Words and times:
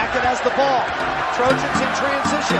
Hackett 0.00 0.24
has 0.24 0.40
the 0.40 0.48
ball. 0.56 0.80
Trojans 1.36 1.60
in 1.60 1.92
transition. 1.92 2.56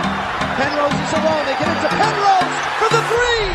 Penrose 0.61 0.93
is 0.93 1.09
alone. 1.17 1.41
They 1.49 1.57
get 1.57 1.73
it 1.73 1.81
to 1.81 1.89
Penrose 1.97 2.53
for 2.77 2.85
the 2.93 3.01
three. 3.09 3.49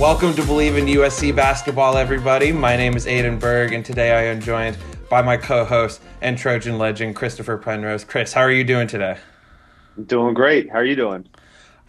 Welcome 0.00 0.34
to 0.34 0.42
Believe 0.42 0.76
in 0.76 0.86
USC 0.86 1.32
Basketball, 1.36 1.96
everybody. 1.96 2.50
My 2.50 2.74
name 2.74 2.96
is 2.96 3.06
Aiden 3.06 3.38
Berg, 3.38 3.72
and 3.72 3.84
today 3.84 4.10
I 4.10 4.24
am 4.24 4.40
joined 4.40 4.76
by 5.08 5.22
my 5.22 5.36
co 5.36 5.64
host 5.64 6.02
and 6.20 6.36
Trojan 6.36 6.76
legend, 6.76 7.14
Christopher 7.14 7.56
Penrose. 7.56 8.02
Chris, 8.02 8.32
how 8.32 8.40
are 8.40 8.50
you 8.50 8.64
doing 8.64 8.88
today? 8.88 9.16
Doing 10.06 10.34
great. 10.34 10.68
How 10.70 10.78
are 10.78 10.84
you 10.84 10.96
doing? 10.96 11.24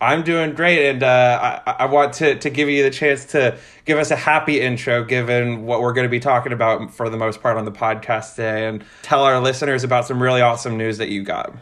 I'm 0.01 0.23
doing 0.23 0.53
great, 0.53 0.89
and 0.89 1.03
uh, 1.03 1.61
I, 1.67 1.71
I 1.79 1.85
want 1.87 2.13
to, 2.15 2.35
to 2.35 2.49
give 2.49 2.69
you 2.69 2.83
the 2.83 2.89
chance 2.89 3.25
to 3.25 3.57
give 3.83 3.97
us 3.97 4.11
a 4.11 4.15
happy 4.15 4.61
intro, 4.61 5.03
given 5.03 5.65
what 5.65 5.81
we're 5.81 5.91
going 5.91 6.05
to 6.05 6.09
be 6.09 6.21
talking 6.21 6.53
about 6.53 6.93
for 6.93 7.09
the 7.09 7.17
most 7.17 7.41
part 7.41 7.57
on 7.57 7.65
the 7.65 7.71
podcast 7.71 8.35
today, 8.35 8.67
and 8.67 8.83
tell 9.01 9.23
our 9.23 9.41
listeners 9.41 9.83
about 9.83 10.05
some 10.05 10.23
really 10.23 10.41
awesome 10.41 10.77
news 10.77 10.97
that 10.99 11.09
you 11.09 11.23
got. 11.23 11.53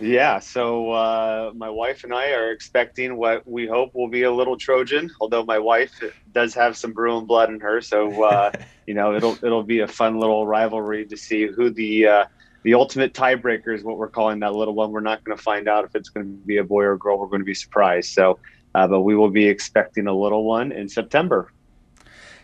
Yeah, 0.00 0.40
so 0.40 0.90
uh, 0.92 1.52
my 1.54 1.70
wife 1.70 2.04
and 2.04 2.12
I 2.12 2.32
are 2.32 2.50
expecting 2.50 3.16
what 3.16 3.46
we 3.46 3.66
hope 3.66 3.94
will 3.94 4.08
be 4.08 4.22
a 4.22 4.32
little 4.32 4.56
Trojan. 4.56 5.10
Although 5.20 5.44
my 5.44 5.58
wife 5.58 5.92
does 6.32 6.54
have 6.54 6.76
some 6.76 6.92
Bruin 6.92 7.26
blood 7.26 7.50
in 7.50 7.60
her, 7.60 7.80
so 7.80 8.24
uh, 8.24 8.50
you 8.86 8.94
know 8.94 9.14
it'll 9.14 9.36
it'll 9.42 9.62
be 9.62 9.80
a 9.80 9.86
fun 9.86 10.18
little 10.18 10.46
rivalry 10.46 11.06
to 11.06 11.16
see 11.16 11.46
who 11.46 11.70
the 11.70 12.06
uh, 12.06 12.24
the 12.64 12.74
ultimate 12.74 13.14
tiebreaker 13.14 13.74
is. 13.74 13.84
What 13.84 13.98
we're 13.98 14.08
calling 14.08 14.40
that 14.40 14.54
little 14.54 14.74
one. 14.74 14.90
We're 14.90 15.00
not 15.00 15.22
going 15.22 15.36
to 15.36 15.42
find 15.42 15.68
out 15.68 15.84
if 15.84 15.94
it's 15.94 16.08
going 16.08 16.26
to 16.26 16.46
be 16.46 16.56
a 16.56 16.64
boy 16.64 16.82
or 16.82 16.92
a 16.94 16.98
girl. 16.98 17.18
We're 17.18 17.28
going 17.28 17.42
to 17.42 17.46
be 17.46 17.54
surprised. 17.54 18.12
So, 18.12 18.38
uh, 18.74 18.88
but 18.88 19.02
we 19.02 19.14
will 19.14 19.30
be 19.30 19.46
expecting 19.46 20.06
a 20.06 20.14
little 20.14 20.44
one 20.44 20.72
in 20.72 20.88
September. 20.88 21.52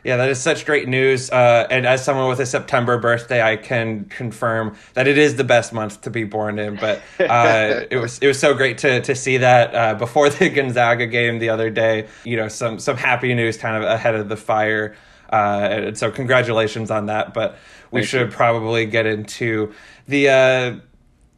Yeah, 0.05 0.17
that 0.17 0.31
is 0.31 0.41
such 0.41 0.65
great 0.65 0.89
news. 0.89 1.31
Uh, 1.31 1.67
and 1.71 1.87
as 1.87 2.03
someone 2.03 2.29
with 2.29 2.41
a 2.41 2.47
September 2.47 2.99
birthday, 2.99 3.43
I 3.43 3.57
can 3.57 4.07
confirm 4.07 4.77
that 4.95 5.07
it 5.07 5.19
is 5.19 5.37
the 5.37 5.45
best 5.45 5.75
month 5.75 6.01
to 6.03 6.11
be 6.11 6.25
born 6.25 6.59
in. 6.59 6.77
But 6.77 7.03
uh, 7.19 7.83
it 7.91 7.99
was 7.99 8.19
it 8.19 8.27
was 8.27 8.39
so 8.39 8.55
great 8.55 8.79
to 8.79 9.03
to 9.03 9.15
see 9.15 9.39
that 9.39 9.75
uh, 9.75 9.95
before 9.95 10.31
the 10.31 10.49
Gonzaga 10.55 11.07
game 11.07 11.39
the 11.39 11.51
other 11.51 11.69
day. 11.69 12.09
You 12.25 12.37
know, 12.37 12.49
some 12.49 12.79
some 12.79 12.97
happy 12.97 13.35
news 13.35 13.59
kind 13.59 13.77
of 13.77 13.83
ahead 13.83 14.15
of 14.15 14.29
the 14.29 14.37
fire. 14.37 14.97
Uh, 15.31 15.69
and 15.71 15.99
so 15.99 16.11
congratulations 16.11 16.91
on 16.91 17.07
that. 17.07 17.35
But 17.35 17.57
we 17.91 18.01
Thank 18.01 18.09
should 18.11 18.31
you. 18.31 18.37
probably 18.37 18.87
get 18.87 19.07
into 19.07 19.73
the 20.07 20.29
uh, 20.29 20.77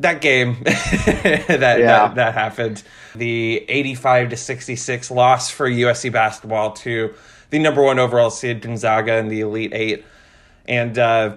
that 0.01 0.21
game 0.21 0.57
that, 0.65 1.47
Yeah. 1.49 1.77
that 1.79 2.15
that 2.17 2.35
happened. 2.35 2.83
The 3.15 3.65
85 3.69 4.31
to 4.31 4.37
66 4.37 5.11
loss 5.11 5.51
for 5.51 5.69
USC 5.69 6.11
basketball 6.13 6.73
to 6.73 7.15
the 7.51 7.59
number 7.59 7.83
one 7.83 7.99
overall 7.99 8.31
seed 8.31 8.63
Gonzaga 8.63 9.17
in 9.19 9.29
the 9.29 9.41
Elite 9.41 9.73
Eight. 9.75 10.05
And 10.67 10.99
uh, 10.99 11.37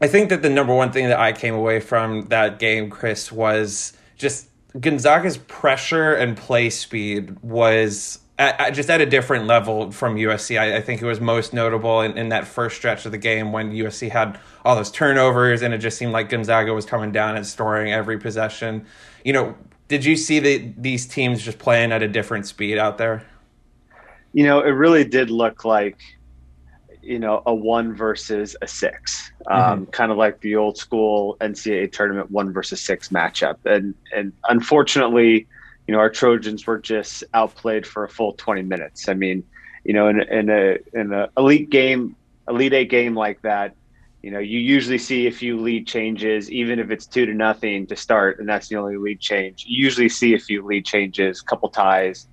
I 0.00 0.08
think 0.08 0.30
that 0.30 0.42
the 0.42 0.48
number 0.50 0.74
one 0.74 0.90
thing 0.92 1.08
that 1.08 1.18
I 1.20 1.32
came 1.32 1.54
away 1.54 1.80
from 1.80 2.28
that 2.28 2.58
game, 2.58 2.88
Chris, 2.90 3.30
was 3.30 3.92
just 4.16 4.48
Gonzaga's 4.80 5.36
pressure 5.36 6.14
and 6.14 6.36
play 6.36 6.70
speed 6.70 7.36
was 7.42 8.18
at, 8.42 8.60
at- 8.60 8.74
just 8.74 8.90
at 8.90 9.00
a 9.00 9.06
different 9.06 9.46
level 9.46 9.90
from 9.92 10.16
USC. 10.16 10.58
I, 10.58 10.76
I 10.76 10.80
think 10.80 11.00
it 11.00 11.06
was 11.06 11.20
most 11.20 11.52
notable 11.52 12.00
in, 12.00 12.18
in 12.18 12.28
that 12.30 12.46
first 12.46 12.76
stretch 12.76 13.06
of 13.06 13.12
the 13.12 13.18
game 13.18 13.52
when 13.52 13.72
USC 13.72 14.10
had 14.10 14.38
all 14.64 14.74
those 14.74 14.90
turnovers 14.90 15.62
and 15.62 15.72
it 15.72 15.78
just 15.78 15.96
seemed 15.96 16.12
like 16.12 16.28
Gonzaga 16.28 16.74
was 16.74 16.84
coming 16.84 17.12
down 17.12 17.36
and 17.36 17.46
storing 17.46 17.92
every 17.92 18.18
possession. 18.18 18.84
You 19.24 19.32
know, 19.32 19.54
did 19.88 20.04
you 20.04 20.16
see 20.16 20.40
the, 20.40 20.72
these 20.76 21.06
teams 21.06 21.42
just 21.42 21.58
playing 21.58 21.92
at 21.92 22.02
a 22.02 22.08
different 22.08 22.46
speed 22.46 22.78
out 22.78 22.98
there? 22.98 23.24
You 24.32 24.44
know, 24.44 24.60
it 24.60 24.70
really 24.70 25.04
did 25.04 25.30
look 25.30 25.64
like, 25.64 25.98
you 27.02 27.18
know, 27.18 27.42
a 27.46 27.54
one 27.54 27.94
versus 27.94 28.56
a 28.62 28.66
six, 28.66 29.30
um, 29.48 29.86
kind 29.86 30.10
of 30.10 30.18
like 30.18 30.40
the 30.40 30.56
old 30.56 30.78
school 30.78 31.36
NCAA 31.40 31.92
tournament 31.92 32.30
one 32.30 32.52
versus 32.52 32.80
six 32.80 33.08
matchup. 33.08 33.56
And 33.66 33.94
and 34.16 34.32
unfortunately, 34.48 35.46
you 35.86 35.92
know, 35.92 35.98
our 35.98 36.10
Trojans 36.10 36.66
were 36.66 36.78
just 36.78 37.24
outplayed 37.34 37.86
for 37.86 38.04
a 38.04 38.08
full 38.08 38.34
twenty 38.34 38.62
minutes. 38.62 39.08
I 39.08 39.14
mean, 39.14 39.44
you 39.84 39.92
know, 39.92 40.08
in 40.08 40.20
in 40.20 40.50
a 40.50 40.78
in 40.92 41.12
a 41.12 41.28
elite 41.36 41.70
game, 41.70 42.16
elite 42.48 42.72
eight 42.72 42.90
game 42.90 43.14
like 43.14 43.42
that, 43.42 43.74
you 44.22 44.30
know, 44.30 44.38
you 44.38 44.60
usually 44.60 44.98
see 44.98 45.26
a 45.26 45.32
few 45.32 45.60
lead 45.60 45.86
changes, 45.86 46.50
even 46.50 46.78
if 46.78 46.90
it's 46.90 47.06
two 47.06 47.26
to 47.26 47.34
nothing 47.34 47.86
to 47.88 47.96
start, 47.96 48.38
and 48.38 48.48
that's 48.48 48.68
the 48.68 48.76
only 48.76 48.96
lead 48.96 49.20
change. 49.20 49.64
You 49.66 49.84
usually 49.84 50.08
see 50.08 50.34
a 50.34 50.38
few 50.38 50.64
lead 50.64 50.86
changes, 50.86 51.40
a 51.40 51.44
couple 51.44 51.68
ties, 51.68 52.28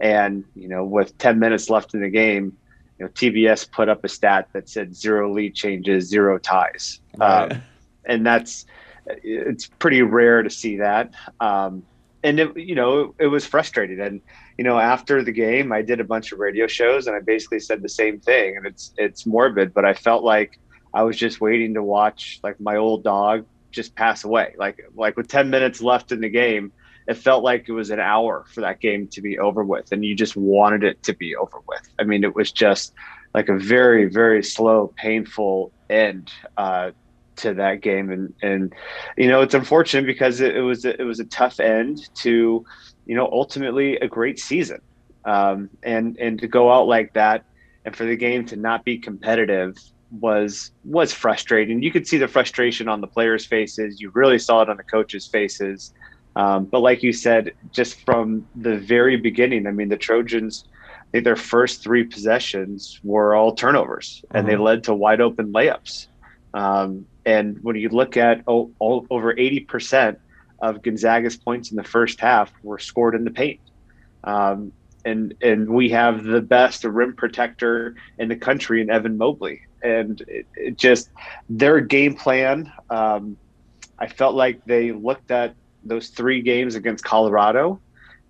and 0.00 0.44
you 0.54 0.68
know, 0.68 0.84
with 0.84 1.18
ten 1.18 1.40
minutes 1.40 1.68
left 1.68 1.94
in 1.94 2.00
the 2.00 2.10
game, 2.10 2.56
you 2.98 3.04
know, 3.04 3.10
TBS 3.10 3.70
put 3.70 3.88
up 3.88 4.04
a 4.04 4.08
stat 4.08 4.48
that 4.52 4.68
said 4.68 4.94
zero 4.94 5.32
lead 5.32 5.56
changes, 5.56 6.08
zero 6.08 6.38
ties, 6.38 7.00
um, 7.20 7.60
and 8.04 8.24
that's 8.24 8.66
it's 9.06 9.66
pretty 9.66 10.02
rare 10.02 10.44
to 10.44 10.50
see 10.50 10.76
that. 10.76 11.12
Um, 11.40 11.82
and 12.24 12.38
it, 12.38 12.56
you 12.56 12.74
know, 12.74 13.14
it, 13.18 13.26
was 13.26 13.46
frustrating. 13.46 14.00
And 14.00 14.20
you 14.58 14.64
know, 14.64 14.78
after 14.78 15.22
the 15.22 15.32
game, 15.32 15.72
I 15.72 15.82
did 15.82 16.00
a 16.00 16.04
bunch 16.04 16.32
of 16.32 16.38
radio 16.38 16.66
shows, 16.66 17.06
and 17.06 17.16
I 17.16 17.20
basically 17.20 17.60
said 17.60 17.82
the 17.82 17.88
same 17.88 18.20
thing. 18.20 18.56
And 18.56 18.66
it's 18.66 18.92
it's 18.96 19.26
morbid, 19.26 19.74
but 19.74 19.84
I 19.84 19.94
felt 19.94 20.22
like 20.22 20.58
I 20.94 21.02
was 21.02 21.16
just 21.16 21.40
waiting 21.40 21.74
to 21.74 21.82
watch 21.82 22.40
like 22.42 22.60
my 22.60 22.76
old 22.76 23.02
dog 23.02 23.46
just 23.70 23.94
pass 23.94 24.24
away. 24.24 24.54
Like 24.56 24.84
like 24.94 25.16
with 25.16 25.28
ten 25.28 25.50
minutes 25.50 25.82
left 25.82 26.12
in 26.12 26.20
the 26.20 26.28
game, 26.28 26.72
it 27.08 27.14
felt 27.14 27.42
like 27.42 27.68
it 27.68 27.72
was 27.72 27.90
an 27.90 28.00
hour 28.00 28.44
for 28.52 28.60
that 28.60 28.80
game 28.80 29.08
to 29.08 29.20
be 29.20 29.38
over 29.38 29.64
with, 29.64 29.90
and 29.92 30.04
you 30.04 30.14
just 30.14 30.36
wanted 30.36 30.84
it 30.84 31.02
to 31.04 31.14
be 31.14 31.34
over 31.34 31.58
with. 31.66 31.88
I 31.98 32.04
mean, 32.04 32.24
it 32.24 32.34
was 32.34 32.52
just 32.52 32.92
like 33.34 33.48
a 33.48 33.58
very 33.58 34.08
very 34.08 34.44
slow, 34.44 34.92
painful 34.96 35.72
end 35.90 36.32
uh, 36.56 36.92
to 37.38 37.54
that 37.54 37.80
game, 37.82 38.10
and 38.10 38.34
and 38.42 38.72
you 39.16 39.28
know 39.28 39.42
it's 39.42 39.54
unfortunate 39.54 40.06
because 40.06 40.40
it, 40.40 40.56
it 40.56 40.60
was 40.62 40.84
it 40.84 41.00
was 41.00 41.20
a 41.20 41.24
tough 41.26 41.60
end 41.60 41.98
to 42.20 42.64
you 43.06 43.16
know 43.16 43.28
ultimately 43.30 43.96
a 43.96 44.08
great 44.08 44.38
season, 44.38 44.78
um, 45.24 45.70
and 45.82 46.16
and 46.18 46.40
to 46.40 46.48
go 46.48 46.72
out 46.72 46.86
like 46.86 47.12
that, 47.14 47.44
and 47.84 47.94
for 47.96 48.04
the 48.04 48.16
game 48.16 48.44
to 48.46 48.56
not 48.56 48.84
be 48.84 48.98
competitive 48.98 49.74
was 50.10 50.70
was 50.84 51.12
frustrating. 51.12 51.82
You 51.82 51.90
could 51.90 52.06
see 52.06 52.18
the 52.18 52.28
frustration 52.28 52.88
on 52.88 53.00
the 53.00 53.06
players' 53.06 53.46
faces. 53.46 54.00
You 54.00 54.10
really 54.14 54.38
saw 54.38 54.62
it 54.62 54.68
on 54.68 54.76
the 54.76 54.84
coaches' 54.84 55.28
faces. 55.30 55.92
Um, 56.34 56.66
but 56.66 56.80
like 56.80 57.02
you 57.02 57.12
said, 57.12 57.52
just 57.70 58.00
from 58.06 58.46
the 58.54 58.78
very 58.78 59.16
beginning, 59.16 59.66
I 59.66 59.70
mean, 59.70 59.88
the 59.90 59.98
Trojans, 59.98 60.64
I 60.68 61.04
think 61.12 61.24
their 61.24 61.36
first 61.36 61.82
three 61.82 62.04
possessions 62.04 62.98
were 63.02 63.34
all 63.34 63.54
turnovers, 63.54 64.24
and 64.32 64.48
they 64.48 64.54
Mhm. 64.54 64.62
led 64.62 64.84
to 64.84 64.94
wide 64.94 65.20
open 65.20 65.52
layups. 65.52 66.06
Um, 66.54 67.06
and 67.24 67.58
when 67.62 67.76
you 67.76 67.88
look 67.88 68.16
at 68.16 68.42
oh, 68.46 68.70
all, 68.78 69.06
over 69.10 69.38
eighty 69.38 69.60
percent 69.60 70.18
of 70.60 70.82
Gonzaga's 70.82 71.36
points 71.36 71.70
in 71.70 71.76
the 71.76 71.84
first 71.84 72.20
half 72.20 72.52
were 72.62 72.78
scored 72.78 73.14
in 73.14 73.24
the 73.24 73.30
paint. 73.30 73.60
Um, 74.24 74.72
and 75.04 75.34
and 75.42 75.68
we 75.68 75.90
have 75.90 76.24
the 76.24 76.40
best 76.40 76.84
rim 76.84 77.14
protector 77.14 77.96
in 78.18 78.28
the 78.28 78.36
country 78.36 78.80
in 78.80 78.90
Evan 78.90 79.18
Mobley, 79.18 79.62
and 79.82 80.20
it, 80.28 80.46
it 80.54 80.78
just 80.78 81.10
their 81.48 81.80
game 81.80 82.14
plan. 82.14 82.72
Um, 82.88 83.36
I 83.98 84.06
felt 84.06 84.34
like 84.34 84.64
they 84.64 84.92
looked 84.92 85.30
at 85.30 85.54
those 85.84 86.08
three 86.08 86.40
games 86.40 86.76
against 86.76 87.04
Colorado 87.04 87.80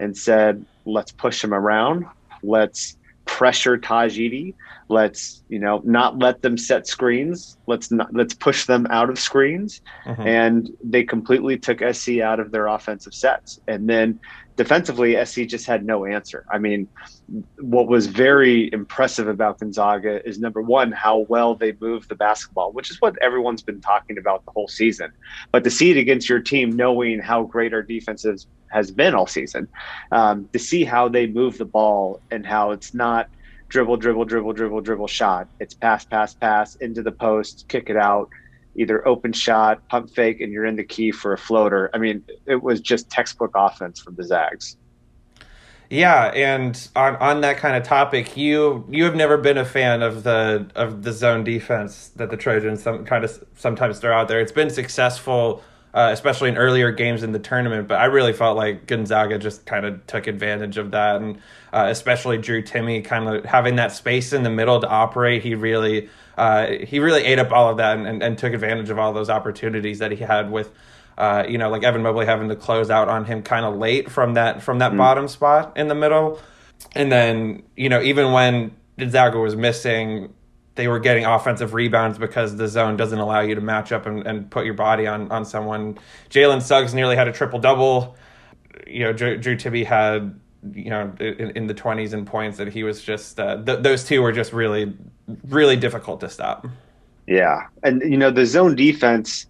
and 0.01 0.17
said, 0.17 0.65
"Let's 0.87 1.13
push 1.13 1.43
them 1.43 1.53
around. 1.53 2.07
Let's 2.43 2.97
pressure 3.33 3.79
Tahj 3.79 4.13
Eaddy. 4.19 4.55
Let's 4.89 5.43
you 5.49 5.59
know 5.59 5.81
not 5.85 6.19
let 6.19 6.43
them 6.43 6.59
set 6.59 6.87
screens. 6.87 7.57
Let's 7.67 7.91
not 7.91 8.09
let's 8.13 8.35
push 8.35 8.67
them 8.67 8.87
out 8.91 9.09
of 9.09 9.19
screens." 9.19 9.81
Mhm. 10.07 10.27
and 10.27 10.69
they 10.85 11.03
completely 11.03 11.57
took 11.57 11.81
SC 11.81 12.21
out 12.21 12.41
of 12.41 12.53
their 12.53 12.67
offensive 12.67 13.15
sets. 13.15 13.59
And 13.67 13.89
then 13.89 14.21
defensively, 14.57 15.23
SC 15.25 15.43
just 15.43 15.67
had 15.67 15.85
no 15.85 16.05
answer. 16.05 16.45
I 16.51 16.59
mean, 16.59 16.89
what 17.61 17.89
was 17.89 18.07
very 18.07 18.71
impressive 18.73 19.29
about 19.29 19.59
Gonzaga 19.59 20.27
is 20.27 20.39
number 20.39 20.61
one, 20.61 20.93
how 20.93 21.27
well 21.29 21.55
they 21.55 21.75
move 21.81 22.07
the 22.09 22.15
basketball, 22.15 22.73
which 22.73 22.91
is 22.91 22.99
what 23.01 23.17
everyone's 23.23 23.63
been 23.63 23.81
talking 23.81 24.19
about 24.19 24.45
the 24.45 24.53
whole 24.53 24.69
season. 24.69 25.11
But 25.53 25.65
to 25.65 25.71
see 25.71 25.91
it 25.91 25.97
against 25.97 26.29
your 26.29 26.41
team, 26.41 26.77
knowing 26.77 27.21
how 27.21 27.45
great 27.45 27.73
our 27.73 27.83
defense 27.83 28.25
is, 28.25 28.47
has 28.71 28.91
been 28.91 29.15
all 29.15 29.27
season, 29.27 29.69
um, 30.11 30.49
to 30.53 30.59
see 30.59 30.85
how 30.85 31.09
they 31.09 31.27
move 31.27 31.59
the 31.59 31.65
ball 31.65 32.21
and 32.31 32.47
how 32.47 32.73
it's 32.73 32.95
not 32.95 33.29
dribble, 33.69 33.97
dribble, 33.97 34.27
dribble, 34.27 34.53
dribble, 34.53 34.81
dribble, 34.83 35.09
shot. 35.09 35.49
It's 35.59 35.75
pass, 35.75 36.05
pass, 36.05 36.35
pass 36.35 36.75
into 36.77 37.03
the 37.03 37.13
post, 37.13 37.65
kick 37.69 37.89
it 37.89 37.97
out 37.97 38.29
either 38.75 39.07
open 39.07 39.33
shot, 39.33 39.87
pump 39.89 40.11
fake, 40.11 40.41
and 40.41 40.53
you're 40.53 40.65
in 40.65 40.77
the 40.77 40.85
key 40.85 41.11
for 41.11 41.33
a 41.33 41.39
floater. 41.39 41.91
I 41.93 41.99
mean, 41.99 42.25
it 42.47 42.63
was 42.63 42.81
just 42.81 43.11
textbook 43.11 43.53
offense 43.55 44.01
from 44.01 44.15
the 44.17 44.25
Zags. 44.25 44.77
Yeah, 45.91 46.27
and 46.29 46.89
on 46.97 47.17
on 47.17 47.41
that 47.43 47.59
kind 47.59 47.77
of 47.77 47.83
topic, 47.83 48.37
you 48.37 48.87
you 48.89 49.05
have 49.05 49.15
never 49.15 49.37
been 49.37 49.59
a 49.59 49.65
fan 49.65 50.03
of 50.03 50.23
the 50.23 50.71
of 50.75 51.03
the 51.03 51.13
zone 51.13 51.45
defense 51.45 52.09
that 52.17 52.31
the 52.31 52.37
Trojans 52.37 52.83
some 52.83 53.05
kind 53.05 53.25
of 53.25 53.45
sometimes 53.57 53.99
throw 53.99 54.17
out 54.17 54.29
there. 54.29 54.41
It's 54.41 54.53
been 54.53 54.71
successful 54.71 55.63
uh, 55.95 56.11
especially 56.13 56.49
in 56.49 56.57
earlier 56.57 56.91
games 56.91 57.23
in 57.23 57.33
the 57.33 57.39
tournament. 57.39 57.89
But 57.89 58.01
I 58.01 58.07
really 58.07 58.33
felt 58.33 58.57
like 58.57 58.87
Gonzaga 58.87 59.39
just 59.39 59.67
kind 59.67 59.85
of 59.85 60.07
took 60.07 60.27
advantage 60.27 60.79
of 60.79 60.91
that, 60.93 61.17
and 61.17 61.37
uh, 61.73 61.87
especially 61.89 62.39
Drew 62.39 62.63
Timme 62.63 63.05
kind 63.05 63.29
of 63.29 63.45
having 63.45 63.77
that 63.77 63.93
space 63.93 64.33
in 64.33 64.43
the 64.43 64.51
middle 64.51 64.81
to 64.81 64.89
operate. 64.89 65.43
He 65.43 65.55
really 65.55 66.09
uh, 66.37 66.67
he 66.67 66.99
really 66.99 67.23
ate 67.25 67.39
up 67.39 67.53
all 67.53 67.69
of 67.69 67.77
that 67.77 67.99
and, 67.99 68.07
and, 68.07 68.23
and, 68.23 68.39
took 68.39 68.53
advantage 68.53 68.89
of 68.91 68.99
all 68.99 69.13
those 69.13 69.29
opportunities 69.29 69.99
that 69.99 70.11
he 70.11 70.19
had 70.19 70.51
with. 70.51 70.71
Uh, 71.19 71.45
you 71.47 71.59
know, 71.59 71.69
like 71.69 71.83
Evan 71.83 72.03
Mobley 72.03 72.25
having 72.25 72.49
to 72.49 72.57
close 72.57 72.91
out 72.91 73.09
on 73.09 73.27
him 73.27 73.43
kind 73.43 73.67
of 73.67 73.77
late 73.77 74.11
from 74.11 74.35
that 74.35 74.63
from 74.63 74.79
that 74.79 74.93
mm. 74.93 74.97
bottom 74.97 75.29
spot 75.29 75.77
in 75.77 75.89
the 75.89 75.95
middle, 75.95 76.41
and 76.95 77.13
then 77.13 77.63
you 77.77 77.91
know 77.91 78.01
even 78.01 78.33
when 78.33 78.75
Gonzaga 78.99 79.39
was 79.39 79.55
missing 79.55 80.33
they 80.75 80.89
were 80.89 80.99
getting 80.99 81.25
offensive 81.25 81.75
rebounds 81.75 82.19
because 82.19 82.57
the 82.57 82.67
zone 82.67 82.97
doesn't 82.97 83.19
allow 83.19 83.41
you 83.41 83.55
to 83.55 83.61
match 83.61 83.93
up 83.93 84.07
and, 84.07 84.27
and 84.27 84.51
put 84.51 84.65
your 84.65 84.75
body 84.75 85.07
on 85.07 85.31
on 85.31 85.45
someone. 85.45 85.99
Jalen 86.31 86.63
Suggs 86.63 86.95
nearly 86.95 87.17
had 87.17 87.29
a 87.29 87.33
triple 87.33 87.59
double. 87.59 88.17
You 88.87 89.05
know, 89.05 89.13
Drew, 89.13 89.37
Drew 89.37 89.57
Timme 89.57 89.85
had 89.85 90.41
you 90.75 90.91
know 90.91 91.13
in, 91.21 91.51
in, 91.51 91.67
the 91.67 91.75
twenties 91.75 92.13
in 92.13 92.25
points, 92.25 92.59
that 92.59 92.69
he 92.69 92.85
was 92.85 93.03
just 93.03 93.39
uh, 93.41 93.63
th- 93.63 93.83
those 93.83 94.05
two 94.05 94.23
were 94.23 94.33
just 94.33 94.53
really 94.53 94.95
really 95.49 95.77
difficult 95.77 96.21
to 96.21 96.29
stop. 96.29 96.67
Yeah, 97.27 97.67
and 97.83 98.03
you 98.03 98.17
know 98.17 98.31
the 98.31 98.47
zone 98.47 98.77
defense. 98.77 99.47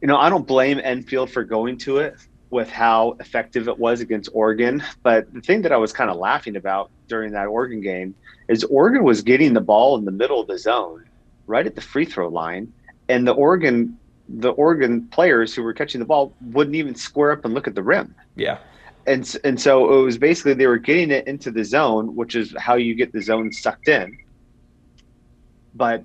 You 0.00 0.06
know, 0.06 0.16
I 0.16 0.30
don't 0.30 0.46
blame 0.46 0.80
Enfield 0.82 1.30
for 1.30 1.42
going 1.42 1.78
to 1.78 1.98
it 1.98 2.14
with 2.50 2.70
how 2.70 3.16
effective 3.20 3.68
it 3.68 3.78
was 3.78 4.00
against 4.00 4.30
Oregon. 4.32 4.82
But 5.02 5.32
the 5.34 5.40
thing 5.40 5.62
that 5.62 5.72
I 5.72 5.76
was 5.76 5.92
kind 5.92 6.10
of 6.10 6.16
laughing 6.16 6.56
about 6.56 6.90
during 7.08 7.32
that 7.32 7.46
Oregon 7.46 7.80
game 7.80 8.14
is 8.48 8.64
Oregon 8.64 9.04
was 9.04 9.22
getting 9.22 9.54
the 9.54 9.60
ball 9.60 9.98
in 9.98 10.04
the 10.04 10.12
middle 10.12 10.40
of 10.40 10.46
the 10.46 10.58
zone, 10.58 11.04
right 11.46 11.66
at 11.66 11.74
the 11.74 11.80
free 11.80 12.04
throw 12.04 12.28
line, 12.28 12.72
and 13.08 13.26
the 13.26 13.32
Oregon 13.32 13.98
the 14.28 14.50
Oregon 14.50 15.06
players 15.08 15.54
who 15.54 15.62
were 15.62 15.72
catching 15.72 16.00
the 16.00 16.06
ball 16.06 16.34
wouldn't 16.42 16.76
even 16.76 16.94
square 16.94 17.32
up 17.32 17.44
and 17.44 17.54
look 17.54 17.66
at 17.66 17.74
the 17.74 17.82
rim. 17.82 18.14
Yeah. 18.36 18.58
And 19.08 19.36
and 19.44 19.60
so 19.60 20.00
it 20.00 20.04
was 20.04 20.18
basically 20.18 20.54
they 20.54 20.66
were 20.66 20.78
getting 20.78 21.10
it 21.10 21.26
into 21.26 21.50
the 21.50 21.64
zone, 21.64 22.14
which 22.14 22.34
is 22.34 22.54
how 22.58 22.74
you 22.76 22.94
get 22.94 23.12
the 23.12 23.22
zone 23.22 23.50
sucked 23.52 23.88
in. 23.88 24.18
But 25.74 26.04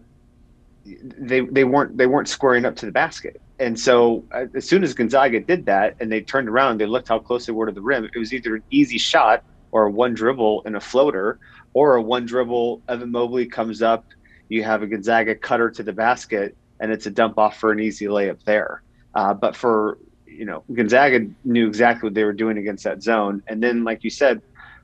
they 0.85 1.41
they 1.41 1.63
weren't 1.63 1.97
they 1.97 2.07
weren't 2.07 2.27
squaring 2.27 2.65
up 2.65 2.75
to 2.77 2.85
the 2.85 2.91
basket. 2.91 3.41
And 3.59 3.79
so 3.79 4.23
uh, 4.31 4.45
as 4.55 4.67
soon 4.67 4.83
as 4.83 4.93
Gonzaga 4.93 5.39
did 5.39 5.65
that 5.65 5.95
and 5.99 6.11
they 6.11 6.21
turned 6.21 6.49
around, 6.49 6.79
they 6.79 6.85
looked 6.85 7.09
how 7.09 7.19
close 7.19 7.45
they 7.45 7.53
were 7.53 7.67
to 7.67 7.71
the 7.71 7.81
rim. 7.81 8.05
It 8.05 8.17
was 8.17 8.33
either 8.33 8.55
an 8.55 8.63
easy 8.71 8.97
shot 8.97 9.43
or 9.71 9.89
one 9.89 10.13
dribble 10.13 10.63
and 10.65 10.75
a 10.75 10.79
floater 10.79 11.39
or 11.73 11.95
a 11.95 12.01
one 12.01 12.25
dribble, 12.25 12.81
Evan 12.87 13.11
Mobley 13.11 13.45
comes 13.45 13.81
up, 13.81 14.05
you 14.49 14.63
have 14.63 14.83
a 14.83 14.87
Gonzaga 14.87 15.35
cutter 15.35 15.69
to 15.71 15.83
the 15.83 15.93
basket, 15.93 16.55
and 16.79 16.91
it's 16.91 17.05
a 17.05 17.11
dump 17.11 17.37
off 17.37 17.57
for 17.57 17.71
an 17.71 17.79
easy 17.79 18.05
layup 18.05 18.43
there. 18.45 18.83
Uh, 19.15 19.33
but 19.33 19.55
for 19.55 19.97
you 20.37 20.45
know, 20.45 20.63
Gonzaga 20.73 21.27
knew 21.43 21.67
exactly 21.67 22.07
what 22.07 22.13
they 22.13 22.23
were 22.23 22.33
doing 22.33 22.57
against 22.57 22.83
that 22.83 23.01
zone, 23.01 23.43
and 23.47 23.61
then 23.61 23.83
like 23.83 24.03
you 24.03 24.09
said, 24.09 24.41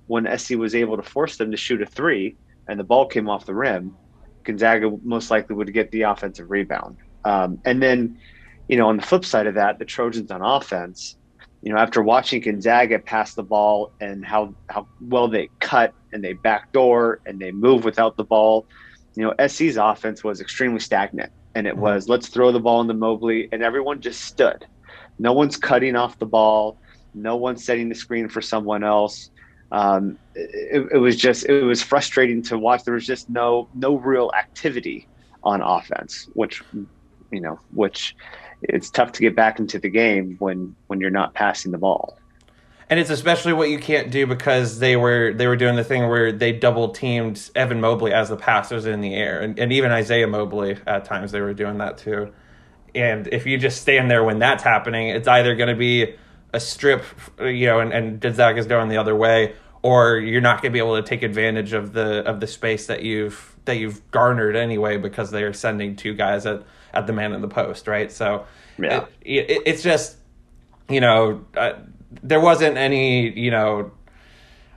when 0.07 0.25
SC 0.37 0.55
was 0.55 0.73
able 0.73 0.97
to 0.97 1.03
force 1.03 1.37
them 1.37 1.51
to 1.51 1.57
shoot 1.57 1.81
a 1.81 1.85
three 1.85 2.35
and 2.67 2.79
the 2.79 2.83
ball 2.83 3.05
came 3.05 3.29
off 3.29 3.45
the 3.45 3.53
rim, 3.53 3.95
Gonzaga 4.43 4.91
most 5.03 5.29
likely 5.29 5.55
would 5.55 5.71
get 5.71 5.91
the 5.91 6.01
offensive 6.01 6.49
rebound. 6.49 6.97
Um, 7.25 7.61
and 7.63 7.81
then, 7.81 8.17
you 8.67 8.77
know, 8.77 8.87
on 8.87 8.97
the 8.97 9.03
flip 9.03 9.23
side 9.23 9.45
of 9.45 9.53
that, 9.55 9.77
the 9.77 9.85
Trojans 9.85 10.31
on 10.31 10.41
offense, 10.41 11.15
you 11.61 11.71
know, 11.71 11.77
after 11.77 12.01
watching 12.01 12.41
Gonzaga 12.41 12.97
pass 12.97 13.35
the 13.35 13.43
ball 13.43 13.91
and 14.01 14.25
how 14.25 14.55
how 14.69 14.87
well 15.01 15.27
they 15.27 15.49
cut 15.59 15.93
and 16.11 16.23
they 16.23 16.33
backdoor 16.33 17.19
and 17.27 17.39
they 17.39 17.51
move 17.51 17.83
without 17.83 18.17
the 18.17 18.23
ball, 18.23 18.65
you 19.15 19.23
know, 19.23 19.47
SC's 19.47 19.77
offense 19.77 20.23
was 20.23 20.41
extremely 20.41 20.79
stagnant. 20.79 21.31
And 21.53 21.67
it 21.67 21.73
mm-hmm. 21.73 21.81
was 21.81 22.09
let's 22.09 22.29
throw 22.29 22.51
the 22.51 22.59
ball 22.59 22.81
into 22.81 22.93
Mobley, 22.93 23.49
and 23.51 23.61
everyone 23.61 24.01
just 24.01 24.21
stood. 24.21 24.65
No 25.19 25.33
one's 25.33 25.57
cutting 25.57 25.95
off 25.95 26.17
the 26.17 26.25
ball. 26.25 26.77
No 27.13 27.35
one's 27.35 27.63
setting 27.63 27.89
the 27.89 27.95
screen 27.95 28.29
for 28.29 28.41
someone 28.41 28.83
else. 28.83 29.29
Um, 29.71 30.17
it, 30.33 30.87
it 30.93 30.97
was 30.97 31.15
just 31.15 31.45
it 31.45 31.63
was 31.63 31.83
frustrating 31.83 32.41
to 32.43 32.57
watch. 32.57 32.85
There 32.85 32.93
was 32.93 33.05
just 33.05 33.29
no 33.29 33.67
no 33.75 33.95
real 33.95 34.31
activity 34.35 35.07
on 35.43 35.61
offense, 35.61 36.27
which 36.33 36.63
you 37.31 37.41
know, 37.41 37.59
which 37.73 38.15
it's 38.63 38.89
tough 38.89 39.11
to 39.13 39.21
get 39.21 39.35
back 39.35 39.59
into 39.59 39.79
the 39.79 39.89
game 39.89 40.35
when 40.39 40.75
when 40.87 40.99
you're 40.99 41.09
not 41.09 41.33
passing 41.33 41.71
the 41.71 41.77
ball. 41.77 42.17
And 42.89 42.99
it's 42.99 43.11
especially 43.11 43.53
what 43.53 43.69
you 43.69 43.77
can't 43.77 44.09
do 44.09 44.25
because 44.25 44.79
they 44.79 44.95
were 44.95 45.33
they 45.33 45.45
were 45.45 45.55
doing 45.55 45.75
the 45.75 45.83
thing 45.83 46.09
where 46.09 46.31
they 46.31 46.51
double 46.51 46.89
teamed 46.89 47.51
Evan 47.53 47.79
Mobley 47.79 48.11
as 48.11 48.29
the 48.29 48.35
passers 48.35 48.87
in 48.87 49.01
the 49.01 49.13
air, 49.13 49.41
and, 49.41 49.59
and 49.59 49.71
even 49.71 49.91
Isaiah 49.91 50.27
Mobley 50.27 50.77
at 50.87 51.05
times 51.05 51.31
they 51.31 51.41
were 51.41 51.53
doing 51.53 51.77
that 51.77 51.99
too. 51.99 52.33
And 52.95 53.27
if 53.27 53.45
you 53.45 53.57
just 53.57 53.81
stand 53.81 54.09
there 54.09 54.23
when 54.23 54.39
that's 54.39 54.63
happening, 54.63 55.09
it's 55.09 55.27
either 55.27 55.55
going 55.55 55.69
to 55.69 55.75
be 55.75 56.15
a 56.53 56.59
strip, 56.59 57.03
you 57.39 57.67
know, 57.67 57.79
and, 57.79 57.93
and 57.93 58.25
is 58.25 58.65
going 58.67 58.89
the 58.89 58.97
other 58.97 59.15
way, 59.15 59.55
or 59.81 60.17
you're 60.17 60.41
not 60.41 60.61
going 60.61 60.71
to 60.71 60.73
be 60.73 60.79
able 60.79 60.95
to 60.95 61.07
take 61.07 61.23
advantage 61.23 61.73
of 61.73 61.93
the 61.93 62.23
of 62.27 62.39
the 62.39 62.47
space 62.47 62.87
that 62.87 63.03
you've 63.03 63.55
that 63.65 63.77
you've 63.77 64.09
garnered 64.11 64.55
anyway 64.55 64.97
because 64.97 65.31
they're 65.31 65.53
sending 65.53 65.95
two 65.95 66.13
guys 66.13 66.45
at 66.45 66.63
at 66.93 67.07
the 67.07 67.13
man 67.13 67.33
in 67.33 67.41
the 67.41 67.47
post, 67.47 67.87
right? 67.87 68.11
So 68.11 68.45
yeah. 68.77 69.05
it, 69.21 69.49
it, 69.49 69.63
it's 69.65 69.83
just 69.83 70.17
you 70.89 71.01
know 71.01 71.45
uh, 71.55 71.73
there 72.23 72.39
wasn't 72.39 72.77
any 72.77 73.29
you 73.39 73.51
know 73.51 73.91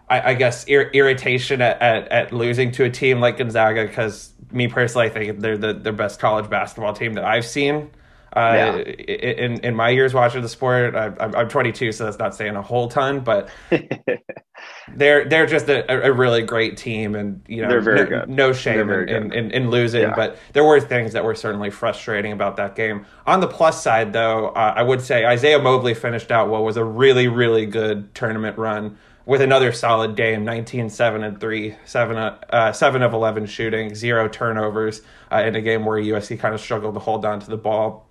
I, 0.09 0.31
I 0.31 0.35
guess 0.35 0.65
ir- 0.65 0.91
irritation 0.93 1.63
at, 1.63 1.81
at, 1.81 2.09
at 2.09 2.33
losing 2.33 2.71
to 2.73 2.85
a 2.85 2.91
team 2.91 3.21
like 3.21 3.39
Gonzaga 3.39 3.87
because 3.87 4.33
me 4.51 4.69
personally 4.69 5.07
I 5.07 5.11
think 5.11 5.41
they're 5.41 5.57
the, 5.57 5.73
the 5.73 5.93
best 5.93 6.21
college 6.21 6.51
basketball 6.51 6.93
team 6.93 7.15
that 7.15 7.25
I've 7.25 7.47
seen. 7.47 7.91
Uh, 8.35 8.53
yeah. 8.55 8.77
in 8.79 9.61
in 9.61 9.75
my 9.75 9.91
years 9.91 10.15
watching 10.15 10.41
the 10.41 10.49
sport, 10.49 10.95
I, 10.95 11.13
I'm 11.19 11.49
22, 11.49 11.93
so 11.93 12.05
that's 12.05 12.19
not 12.19 12.35
saying 12.35 12.57
a 12.57 12.63
whole 12.63 12.89
ton, 12.89 13.21
but 13.21 13.51
they're 14.95 15.29
they're 15.29 15.47
just 15.47 15.69
a, 15.69 16.07
a, 16.07 16.11
really 16.11 16.41
great 16.41 16.79
team, 16.79 17.15
and 17.15 17.43
you 17.47 17.61
know, 17.61 17.69
they're 17.69 17.83
very 17.83 18.05
no, 18.05 18.07
good. 18.07 18.29
no 18.31 18.53
shame 18.55 18.89
in, 18.89 19.09
in, 19.09 19.33
in, 19.33 19.51
in, 19.51 19.71
losing, 19.71 20.03
yeah. 20.03 20.15
but 20.17 20.39
there 20.55 20.65
were 20.65 20.81
things 20.81 21.13
that 21.13 21.25
were 21.25 21.35
certainly 21.35 21.69
frustrating 21.69 22.33
about 22.33 22.57
that 22.57 22.75
game. 22.75 23.05
On 23.27 23.41
the 23.41 23.49
plus 23.49 23.83
side, 23.83 24.15
though, 24.15 24.49
uh, 24.49 24.75
I 24.77 24.83
would 24.83 25.03
say 25.03 25.27
Isaiah 25.27 25.59
Mobley 25.59 25.93
finished 25.93 26.31
out 26.31 26.49
what 26.49 26.63
was 26.63 26.79
a 26.79 26.85
really 26.85 27.29
really 27.29 27.67
good 27.67 28.15
tournament 28.15 28.57
run 28.57 28.97
with 29.27 29.41
another 29.41 29.73
solid 29.73 30.17
game 30.17 30.45
19 30.45 30.89
7 30.89 31.23
and 31.23 31.39
3 31.39 31.77
7, 31.85 32.17
uh, 32.17 32.73
7 32.73 33.03
of 33.03 33.13
11 33.13 33.47
shooting 33.47 33.95
zero 33.95 34.29
turnovers 34.29 35.03
uh, 35.31 35.43
in 35.43 35.55
a 35.55 35.61
game 35.61 35.85
where 35.85 36.01
usc 36.01 36.37
kind 36.41 36.55
of 36.55 36.61
struggled 36.61 36.95
to 36.95 37.01
hold 37.01 37.25
on 37.25 37.39
to 37.39 37.49
the 37.49 37.57
ball 37.57 38.09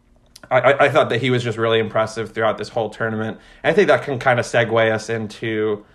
I, 0.49 0.85
I, 0.85 0.89
thought 0.89 1.09
that 1.09 1.21
he 1.21 1.29
was 1.29 1.43
just 1.43 1.57
really 1.57 1.79
impressive 1.79 2.33
throughout 2.33 2.57
this 2.57 2.69
whole 2.69 2.89
tournament. 2.89 3.39
And 3.63 3.71
I 3.71 3.75
think 3.75 3.87
that 3.87 4.03
can 4.03 4.19
kind 4.19 4.39
of 4.39 4.45
segue 4.45 4.91
us 4.91 5.09
into 5.09 5.85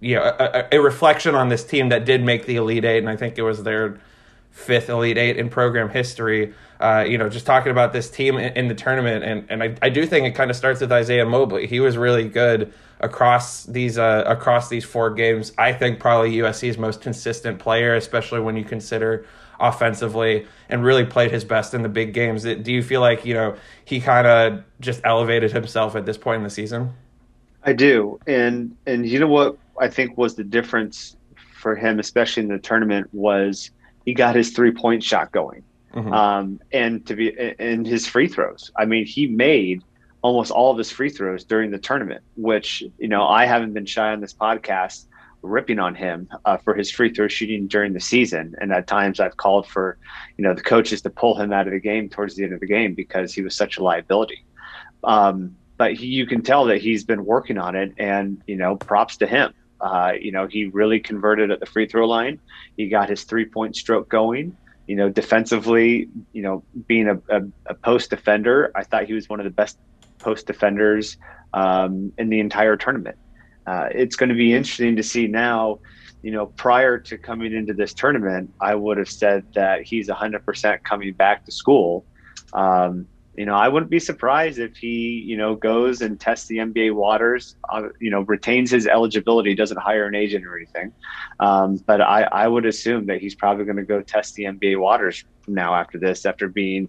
you 0.00 0.16
know 0.16 0.22
a, 0.22 0.68
a, 0.72 0.80
reflection 0.80 1.34
on 1.34 1.48
this 1.48 1.64
team 1.64 1.88
that 1.88 2.04
did 2.04 2.22
make 2.22 2.46
the 2.46 2.56
Elite 2.56 2.84
Eight, 2.84 2.98
and 2.98 3.08
I 3.08 3.16
think 3.16 3.38
it 3.38 3.42
was 3.42 3.62
their 3.62 3.98
fifth 4.50 4.88
Elite 4.88 5.18
Eight 5.18 5.36
in 5.36 5.48
program 5.48 5.88
history. 5.88 6.54
Uh, 6.78 7.04
you 7.08 7.16
know, 7.16 7.28
just 7.28 7.46
talking 7.46 7.72
about 7.72 7.92
this 7.92 8.10
team 8.10 8.36
in, 8.36 8.52
in 8.56 8.68
the 8.68 8.74
tournament, 8.74 9.24
and 9.24 9.46
and 9.48 9.62
I, 9.62 9.74
I 9.80 9.88
do 9.88 10.06
think 10.06 10.26
it 10.26 10.34
kind 10.34 10.50
of 10.50 10.56
starts 10.56 10.80
with 10.80 10.92
Isaiah 10.92 11.26
Mobley. 11.26 11.66
He 11.66 11.80
was 11.80 11.96
really 11.96 12.28
good 12.28 12.72
across 13.00 13.64
these 13.64 13.98
uh, 13.98 14.24
across 14.26 14.68
these 14.68 14.84
four 14.84 15.10
games. 15.10 15.52
I 15.58 15.72
think 15.72 15.98
probably 15.98 16.32
USC's 16.32 16.78
most 16.78 17.00
consistent 17.00 17.58
player, 17.58 17.94
especially 17.94 18.40
when 18.40 18.56
you 18.56 18.64
consider 18.64 19.26
offensively, 19.60 20.46
and 20.68 20.84
really 20.84 21.04
played 21.04 21.30
his 21.30 21.44
best 21.44 21.74
in 21.74 21.82
the 21.82 21.88
big 21.88 22.12
games. 22.12 22.42
Do 22.42 22.72
you 22.72 22.82
feel 22.82 23.00
like 23.00 23.24
you 23.24 23.34
know 23.34 23.56
he 23.84 24.00
kind 24.00 24.26
of 24.26 24.64
just 24.80 25.00
elevated 25.04 25.52
himself 25.52 25.96
at 25.96 26.06
this 26.06 26.18
point 26.18 26.38
in 26.38 26.42
the 26.42 26.50
season? 26.50 26.92
I 27.64 27.72
do, 27.72 28.18
and 28.26 28.76
and 28.86 29.06
you 29.06 29.18
know 29.18 29.26
what 29.26 29.58
I 29.80 29.88
think 29.88 30.16
was 30.16 30.34
the 30.34 30.44
difference 30.44 31.16
for 31.54 31.74
him, 31.74 31.98
especially 31.98 32.44
in 32.44 32.48
the 32.48 32.58
tournament, 32.58 33.08
was 33.12 33.70
he 34.04 34.14
got 34.14 34.36
his 34.36 34.50
three 34.50 34.70
point 34.70 35.02
shot 35.02 35.32
going, 35.32 35.62
mm-hmm. 35.94 36.12
um, 36.12 36.60
and 36.72 37.04
to 37.06 37.16
be 37.16 37.36
in 37.58 37.84
his 37.84 38.06
free 38.06 38.28
throws. 38.28 38.70
I 38.76 38.84
mean, 38.84 39.04
he 39.04 39.26
made 39.26 39.82
almost 40.22 40.50
all 40.50 40.70
of 40.72 40.78
his 40.78 40.90
free 40.90 41.10
throws 41.10 41.44
during 41.44 41.70
the 41.70 41.78
tournament, 41.78 42.22
which 42.36 42.84
you 42.98 43.08
know 43.08 43.26
I 43.26 43.46
haven't 43.46 43.72
been 43.72 43.86
shy 43.86 44.12
on 44.12 44.20
this 44.20 44.32
podcast 44.32 45.06
ripping 45.46 45.78
on 45.78 45.94
him 45.94 46.28
uh, 46.44 46.56
for 46.58 46.74
his 46.74 46.90
free 46.90 47.12
throw 47.12 47.28
shooting 47.28 47.66
during 47.66 47.92
the 47.92 48.00
season. 48.00 48.54
And 48.60 48.72
at 48.72 48.86
times 48.86 49.20
I've 49.20 49.36
called 49.36 49.66
for, 49.66 49.98
you 50.36 50.44
know, 50.44 50.54
the 50.54 50.62
coaches 50.62 51.02
to 51.02 51.10
pull 51.10 51.40
him 51.40 51.52
out 51.52 51.66
of 51.66 51.72
the 51.72 51.80
game 51.80 52.08
towards 52.08 52.34
the 52.34 52.44
end 52.44 52.52
of 52.52 52.60
the 52.60 52.66
game 52.66 52.94
because 52.94 53.32
he 53.32 53.42
was 53.42 53.54
such 53.54 53.78
a 53.78 53.82
liability. 53.82 54.44
Um, 55.04 55.56
but 55.76 55.94
he, 55.94 56.06
you 56.06 56.26
can 56.26 56.42
tell 56.42 56.64
that 56.66 56.80
he's 56.80 57.04
been 57.04 57.24
working 57.24 57.58
on 57.58 57.76
it, 57.76 57.92
and 57.98 58.42
you 58.46 58.56
know, 58.56 58.76
props 58.76 59.16
to 59.18 59.26
him. 59.26 59.52
Uh, 59.80 60.12
you 60.18 60.32
know, 60.32 60.46
he 60.46 60.66
really 60.66 60.98
converted 61.00 61.50
at 61.50 61.60
the 61.60 61.66
free 61.66 61.86
throw 61.86 62.06
line. 62.06 62.40
He 62.76 62.88
got 62.88 63.08
his 63.08 63.24
three 63.24 63.44
point 63.44 63.76
stroke 63.76 64.08
going. 64.08 64.56
You 64.86 64.96
know, 64.96 65.08
defensively, 65.08 66.08
you 66.32 66.42
know, 66.42 66.62
being 66.86 67.08
a, 67.08 67.16
a, 67.28 67.42
a 67.66 67.74
post 67.74 68.10
defender, 68.10 68.70
I 68.74 68.84
thought 68.84 69.04
he 69.04 69.12
was 69.12 69.28
one 69.28 69.40
of 69.40 69.44
the 69.44 69.50
best 69.50 69.78
post 70.18 70.46
defenders 70.46 71.16
um, 71.52 72.12
in 72.18 72.30
the 72.30 72.40
entire 72.40 72.76
tournament. 72.76 73.18
Uh, 73.66 73.88
it's 73.90 74.16
going 74.16 74.28
to 74.28 74.34
be 74.34 74.52
interesting 74.52 74.96
to 74.96 75.02
see 75.02 75.26
now. 75.26 75.78
You 76.22 76.32
know, 76.32 76.46
prior 76.46 76.98
to 76.98 77.18
coming 77.18 77.52
into 77.52 77.72
this 77.72 77.94
tournament, 77.94 78.52
I 78.60 78.74
would 78.74 78.98
have 78.98 79.08
said 79.08 79.44
that 79.54 79.82
he's 79.82 80.08
100% 80.08 80.82
coming 80.82 81.12
back 81.12 81.44
to 81.44 81.52
school. 81.52 82.04
Um, 82.52 83.06
you 83.36 83.44
know, 83.44 83.54
I 83.54 83.68
wouldn't 83.68 83.90
be 83.90 83.98
surprised 83.98 84.58
if 84.58 84.76
he, 84.76 85.22
you 85.26 85.36
know, 85.36 85.54
goes 85.54 86.00
and 86.00 86.18
tests 86.18 86.48
the 86.48 86.56
NBA 86.56 86.94
waters, 86.94 87.56
uh, 87.68 87.88
you 88.00 88.10
know, 88.10 88.22
retains 88.22 88.70
his 88.70 88.86
eligibility, 88.86 89.54
doesn't 89.54 89.78
hire 89.78 90.06
an 90.06 90.14
agent 90.14 90.46
or 90.46 90.56
anything. 90.56 90.92
Um, 91.38 91.76
but 91.86 92.00
I, 92.00 92.22
I 92.22 92.48
would 92.48 92.64
assume 92.64 93.06
that 93.06 93.20
he's 93.20 93.34
probably 93.34 93.66
going 93.66 93.76
to 93.76 93.82
go 93.82 94.00
test 94.00 94.34
the 94.34 94.44
NBA 94.44 94.80
waters 94.80 95.24
now 95.46 95.74
after 95.74 95.98
this, 95.98 96.24
after 96.24 96.48
being, 96.48 96.88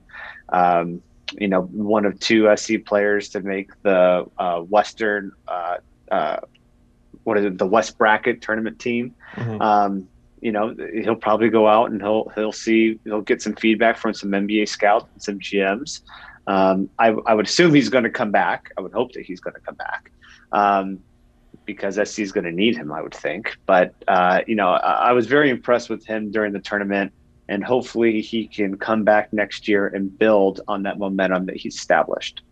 um, 0.49 1.01
you 1.37 1.49
know, 1.49 1.63
one 1.63 2.05
of 2.05 2.17
two 2.19 2.49
SC 2.55 2.75
players 2.85 3.27
to 3.29 3.41
make 3.41 3.69
the 3.83 4.25
uh, 4.37 4.61
Western, 4.61 5.33
uh, 5.49 5.77
uh, 6.11 6.37
what 7.27 7.37
is 7.37 7.43
it, 7.43 7.57
the 7.57 7.67
West 7.67 7.97
Bracket 7.97 8.41
tournament 8.41 8.79
team. 8.79 9.13
Mm-hmm. 9.35 9.61
Um, 9.61 10.07
you 10.39 10.53
know, 10.53 10.73
he'll 10.93 11.15
probably 11.15 11.49
go 11.49 11.67
out 11.67 11.91
and 11.91 12.01
he'll 12.01 12.31
he'll 12.35 12.53
see 12.53 12.99
he'll 13.03 13.21
get 13.21 13.41
some 13.41 13.53
feedback 13.55 13.97
from 13.97 14.13
some 14.13 14.29
NBA 14.31 14.69
scouts 14.69 15.07
and 15.11 15.21
some 15.21 15.39
GMs. 15.39 16.01
Um, 16.47 16.89
I, 16.97 17.09
I, 17.09 17.33
would 17.33 17.45
assume 17.45 17.73
he's 17.73 17.89
going 17.89 18.05
to 18.05 18.09
come 18.09 18.31
back. 18.31 18.71
I 18.77 18.81
would 18.81 18.93
hope 18.93 19.11
that 19.11 19.25
he's 19.25 19.41
going 19.41 19.55
to 19.55 19.59
come 19.59 19.75
back 19.75 20.09
um, 20.53 20.99
because 21.65 21.95
SC 21.95 22.19
is 22.19 22.31
going 22.31 22.45
to 22.45 22.53
need 22.53 22.77
him, 22.77 22.93
I 22.93 23.01
would 23.01 23.13
think. 23.13 23.57
But, 23.65 23.93
uh, 24.07 24.39
you 24.47 24.55
know, 24.55 24.69
I, 24.69 25.09
I, 25.09 25.11
was 25.11 25.27
very 25.27 25.49
impressed 25.49 25.89
with 25.89 26.05
him 26.05 26.31
during 26.31 26.53
the 26.53 26.61
tournament, 26.61 27.11
and 27.49 27.61
hopefully 27.61 28.21
he 28.21 28.47
can 28.47 28.77
come 28.77 29.03
back 29.03 29.33
next 29.33 29.67
year 29.67 29.87
and 29.87 30.17
build 30.17 30.61
on 30.69 30.83
that 30.83 30.97
momentum 30.97 31.47
that 31.47 31.57
he's 31.57 31.75
established. 31.75 32.43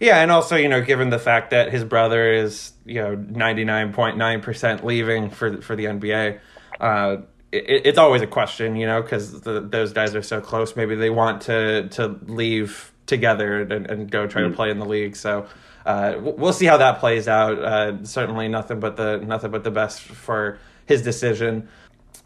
Yeah, 0.00 0.20
and 0.20 0.30
also, 0.30 0.56
you 0.56 0.68
know, 0.68 0.82
given 0.82 1.10
the 1.10 1.18
fact 1.18 1.50
that 1.50 1.72
his 1.72 1.84
brother 1.84 2.32
is, 2.32 2.72
you 2.84 3.00
know, 3.00 3.16
99.9% 3.16 4.84
leaving 4.84 5.30
for, 5.30 5.60
for 5.62 5.76
the 5.76 5.84
NBA, 5.84 6.40
uh, 6.80 7.16
it, 7.52 7.86
it's 7.86 7.98
always 7.98 8.22
a 8.22 8.26
question, 8.26 8.76
you 8.76 8.86
know, 8.86 9.02
because 9.02 9.40
those 9.42 9.92
guys 9.92 10.14
are 10.14 10.22
so 10.22 10.40
close. 10.40 10.76
Maybe 10.76 10.94
they 10.96 11.10
want 11.10 11.42
to, 11.42 11.88
to 11.90 12.18
leave 12.26 12.92
together 13.06 13.62
and, 13.62 13.86
and 13.86 14.10
go 14.10 14.26
try 14.26 14.42
mm. 14.42 14.50
to 14.50 14.56
play 14.56 14.70
in 14.70 14.78
the 14.78 14.86
league. 14.86 15.16
So 15.16 15.46
uh, 15.86 16.14
we'll 16.18 16.52
see 16.52 16.66
how 16.66 16.78
that 16.78 16.98
plays 16.98 17.28
out. 17.28 17.58
Uh, 17.58 18.04
certainly, 18.04 18.48
nothing 18.48 18.80
but 18.80 18.96
the 18.96 19.18
nothing 19.18 19.50
but 19.50 19.64
the 19.64 19.70
best 19.70 20.00
for 20.00 20.58
his 20.86 21.02
decision. 21.02 21.68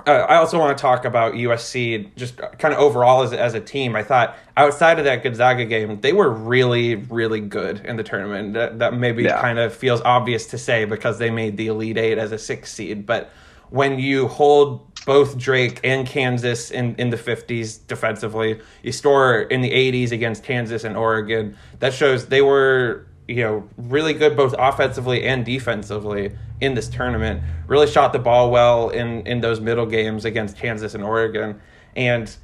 Uh, 0.06 0.10
I 0.10 0.36
also 0.36 0.58
want 0.58 0.76
to 0.76 0.80
talk 0.80 1.04
about 1.04 1.34
USC 1.34 2.14
just 2.14 2.36
kind 2.36 2.72
of 2.72 2.80
overall 2.80 3.22
as, 3.22 3.32
as 3.32 3.54
a 3.54 3.60
team. 3.60 3.96
I 3.96 4.02
thought 4.02 4.36
outside 4.56 4.98
of 4.98 5.04
that 5.04 5.22
Gonzaga 5.22 5.64
game, 5.64 6.00
they 6.00 6.12
were 6.12 6.30
really, 6.30 6.94
really 6.94 7.40
good 7.40 7.84
in 7.84 7.96
the 7.96 8.04
tournament. 8.04 8.54
That, 8.54 8.78
that 8.78 8.94
maybe 8.94 9.24
yeah. 9.24 9.40
kind 9.40 9.58
of 9.58 9.74
feels 9.74 10.00
obvious 10.02 10.46
to 10.46 10.58
say 10.58 10.84
because 10.84 11.18
they 11.18 11.30
made 11.30 11.56
the 11.56 11.66
Elite 11.66 11.98
Eight 11.98 12.16
as 12.16 12.32
a 12.32 12.38
six 12.38 12.72
seed. 12.72 13.06
But 13.06 13.30
when 13.70 13.98
you 13.98 14.28
hold 14.28 14.88
both 15.08 15.38
Drake 15.38 15.80
and 15.84 16.06
Kansas 16.06 16.70
in, 16.70 16.94
in 16.96 17.08
the 17.08 17.16
50s 17.16 17.86
defensively. 17.86 18.60
You 18.82 18.92
store 18.92 19.40
in 19.40 19.62
the 19.62 19.70
80s 19.70 20.12
against 20.12 20.44
Kansas 20.44 20.84
and 20.84 20.98
Oregon. 20.98 21.56
That 21.78 21.94
shows 21.94 22.26
they 22.26 22.42
were, 22.42 23.06
you 23.28 23.42
know, 23.42 23.68
really 23.76 24.14
good 24.14 24.36
both 24.36 24.54
offensively 24.58 25.22
and 25.24 25.44
defensively 25.44 26.32
in 26.60 26.74
this 26.74 26.88
tournament. 26.88 27.42
Really 27.66 27.86
shot 27.86 28.12
the 28.12 28.18
ball 28.18 28.50
well 28.50 28.88
in, 28.88 29.26
in 29.26 29.40
those 29.40 29.60
middle 29.60 29.86
games 29.86 30.24
against 30.24 30.56
Kansas 30.56 30.94
and 30.94 31.04
Oregon. 31.04 31.60
And 31.94 32.34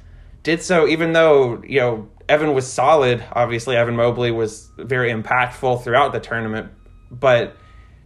did 0.43 0.61
so 0.61 0.87
even 0.87 1.13
though, 1.13 1.61
you 1.63 1.79
know, 1.79 2.09
Evan 2.27 2.53
was 2.53 2.71
solid. 2.71 3.23
Obviously, 3.33 3.75
Evan 3.75 3.95
Mobley 3.95 4.31
was 4.31 4.69
very 4.77 5.11
impactful 5.11 5.83
throughout 5.83 6.13
the 6.13 6.19
tournament. 6.19 6.71
But 7.11 7.55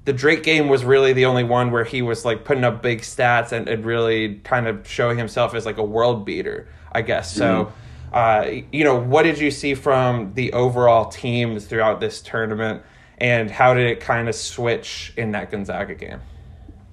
the 0.05 0.13
Drake 0.13 0.43
game 0.43 0.67
was 0.67 0.83
really 0.83 1.13
the 1.13 1.25
only 1.25 1.43
one 1.43 1.71
where 1.71 1.83
he 1.83 2.01
was 2.01 2.25
like 2.25 2.43
putting 2.43 2.63
up 2.63 2.81
big 2.81 3.01
stats 3.01 3.51
and, 3.51 3.67
and 3.69 3.85
really 3.85 4.35
kind 4.39 4.67
of 4.67 4.87
showing 4.87 5.17
himself 5.17 5.53
as 5.53 5.65
like 5.65 5.77
a 5.77 5.83
world 5.83 6.25
beater, 6.25 6.67
I 6.91 7.01
guess. 7.01 7.33
So, 7.33 7.65
mm-hmm. 7.65 7.75
Uh, 8.13 8.49
you 8.71 8.83
know, 8.83 8.95
what 8.99 9.23
did 9.23 9.39
you 9.39 9.51
see 9.51 9.73
from 9.73 10.33
the 10.33 10.51
overall 10.53 11.05
team 11.05 11.59
throughout 11.59 11.99
this 11.99 12.21
tournament, 12.21 12.83
and 13.19 13.51
how 13.51 13.73
did 13.73 13.85
it 13.85 13.99
kind 13.99 14.27
of 14.27 14.35
switch 14.35 15.13
in 15.17 15.31
that 15.31 15.51
Gonzaga 15.51 15.95
game? 15.95 16.19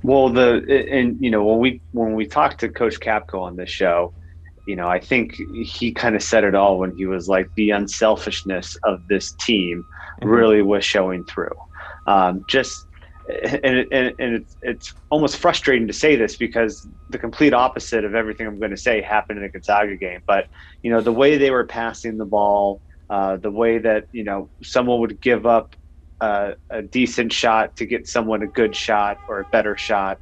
Well, 0.03 0.29
the 0.29 0.87
and 0.91 1.17
you 1.21 1.31
know 1.31 1.45
when 1.45 1.59
we 1.59 1.81
when 1.93 2.15
we 2.15 2.27
talked 2.27 2.61
to 2.61 2.69
Coach 2.69 3.01
Capco 3.01 3.41
on 3.41 3.57
this 3.57 3.71
show, 3.71 4.13
you 4.67 4.77
know, 4.77 4.89
I 4.89 5.01
think 5.01 5.37
he 5.65 5.93
kind 5.93 6.15
of 6.15 6.23
said 6.23 6.45
it 6.45 6.55
all 6.55 6.79
when 6.79 6.95
he 6.97 7.07
was 7.07 7.29
like 7.29 7.49
the 7.55 7.71
unselfishness 7.71 8.77
of 8.85 9.07
this 9.09 9.33
team 9.33 9.85
mm-hmm. 10.21 10.29
really 10.29 10.63
was 10.63 10.85
showing 10.85 11.25
through. 11.25 11.55
Um, 12.07 12.45
just 12.49 12.86
and, 13.29 13.87
and, 13.91 14.15
and 14.19 14.35
it's, 14.35 14.57
it's 14.63 14.95
almost 15.11 15.39
frustrating 15.39 15.87
to 15.89 15.93
say 15.93 16.17
this 16.17 16.37
because 16.37 16.89
the 17.11 17.19
complete 17.19 17.53
opposite 17.53 18.05
of 18.05 18.15
everything 18.15 18.47
I'm 18.47 18.59
going 18.59 18.71
to 18.71 18.77
say 18.77 19.03
happened 19.03 19.39
in 19.39 19.45
the 19.45 19.51
Gonzaga 19.51 19.97
game. 19.97 20.21
But 20.27 20.47
you 20.83 20.91
know 20.91 21.01
the 21.01 21.13
way 21.13 21.37
they 21.37 21.51
were 21.51 21.67
passing 21.67 22.19
the 22.19 22.25
ball, 22.25 22.83
uh, 23.11 23.37
the 23.37 23.51
way 23.51 23.79
that 23.79 24.07
you 24.13 24.25
know 24.25 24.51
someone 24.63 25.01
would 25.01 25.21
give 25.21 25.47
up 25.47 25.75
uh, 26.21 26.53
a 26.71 26.83
decent 26.83 27.33
shot 27.33 27.77
to 27.77 27.87
get 27.87 28.07
someone 28.07 28.43
a 28.43 28.47
good 28.47 28.77
shot 28.77 29.19
or 29.29 29.41
a 29.41 29.47
better 29.53 29.77
shot. 29.77 30.19